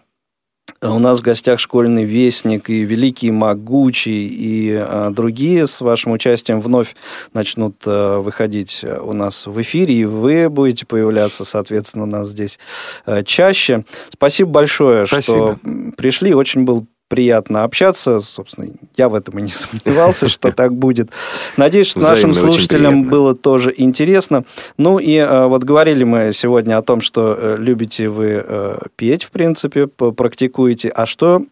[0.83, 6.61] у нас в гостях школьный вестник и великий могучий и а, другие с вашим участием
[6.61, 6.95] вновь
[7.33, 12.59] начнут а, выходить у нас в эфире, и вы будете появляться, соответственно, у нас здесь
[13.07, 13.85] а, чаще.
[14.13, 15.59] Спасибо большое, Спасибо.
[15.63, 16.35] что пришли.
[16.35, 18.21] Очень был приятно общаться.
[18.21, 21.11] Собственно, я в этом и не сомневался, что так будет.
[21.57, 24.45] Надеюсь, что нашим слушателям было тоже интересно.
[24.77, 29.25] Ну и э, вот говорили мы сегодня о том, что э, любите вы э, петь,
[29.25, 30.89] в принципе, практикуете.
[30.91, 31.43] А что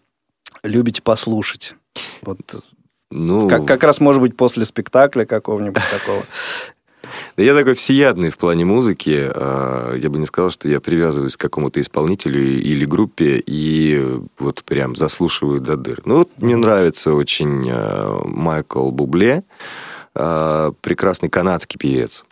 [0.62, 1.74] любите послушать?
[2.22, 2.38] Вот
[3.11, 6.24] ну, как, как раз, может быть, после спектакля какого-нибудь такого.
[7.37, 9.30] Я такой всеядный в плане музыки.
[9.34, 14.64] А, я бы не сказал, что я привязываюсь к какому-то исполнителю или группе и вот
[14.64, 16.01] прям заслушиваю до дыр.
[16.07, 19.45] Ну вот мне нравится очень а, Майкл Бубле,
[20.14, 22.24] а, прекрасный канадский певец.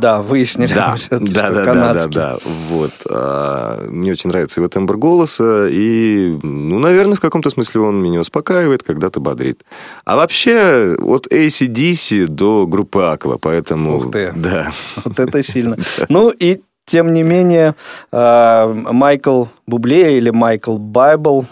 [0.00, 0.72] Да, выяснили.
[0.72, 2.38] Да, да, да, да, да, да.
[2.68, 2.92] Вот.
[3.10, 8.20] А, мне очень нравится его тембр голоса, и, ну, наверное, в каком-то смысле он меня
[8.20, 9.62] успокаивает, когда-то бодрит.
[10.04, 13.96] А вообще, от ACDC до группы Аква, поэтому...
[13.96, 14.32] Ух ты.
[14.36, 14.72] Да.
[15.04, 15.76] Вот это сильно.
[16.08, 17.74] Ну, и тем не менее,
[18.10, 21.44] э, Майкл Бубле или Майкл Байбл,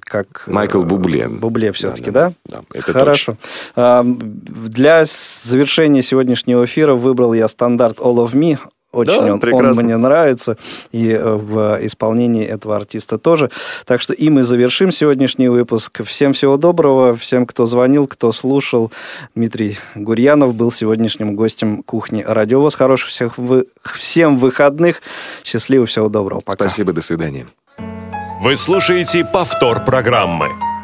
[0.00, 0.44] как...
[0.46, 1.28] Э, Майкл Бубле.
[1.28, 2.32] Бубле все-таки, да?
[2.44, 3.36] Да, да Хорошо.
[3.74, 4.04] Точно.
[4.04, 8.58] Для завершения сегодняшнего эфира выбрал я стандарт All of Me
[8.96, 10.56] очень да, он, он мне нравится,
[10.92, 13.50] и э, в исполнении этого артиста тоже.
[13.84, 16.02] Так что и мы завершим сегодняшний выпуск.
[16.04, 18.90] Всем всего доброго, всем, кто звонил, кто слушал.
[19.34, 22.74] Дмитрий Гурьянов был сегодняшним гостем кухни Радиовоз.
[22.74, 23.66] Хороших всех вы...
[23.82, 25.02] всем выходных.
[25.44, 26.40] Счастливо, всего доброго.
[26.40, 26.68] Пока.
[26.68, 27.46] Спасибо, до свидания.
[28.42, 30.75] Вы слушаете повтор программы.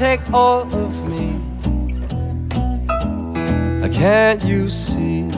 [0.00, 1.38] Take all of me.
[3.92, 5.28] Can't you see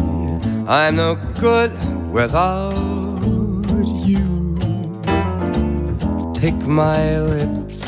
[0.68, 1.72] I'm no good
[2.12, 2.72] without
[4.06, 4.54] you?
[6.32, 7.82] Take my lips,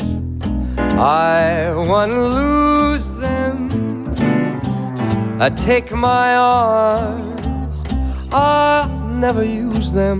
[0.97, 3.55] I wanna lose them.
[5.39, 7.85] I take my arms,
[8.33, 8.89] I'll
[9.23, 10.19] never use them.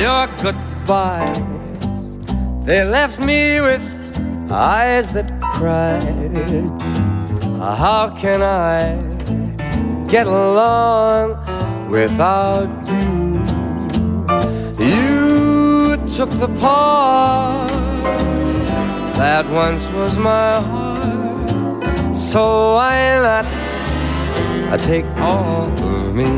[0.00, 1.57] Your goodbye
[2.68, 3.80] they left me with
[4.50, 6.36] eyes that cried.
[7.60, 8.92] Ah, how can I
[10.06, 11.26] get along
[11.88, 13.40] without you?
[14.84, 17.70] You took the part
[19.16, 22.14] that once was my heart.
[22.14, 22.96] So why
[23.28, 23.46] not
[24.74, 26.28] I take all of me?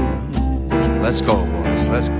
[1.03, 1.87] Let's go, boys.
[1.89, 2.20] Let's go.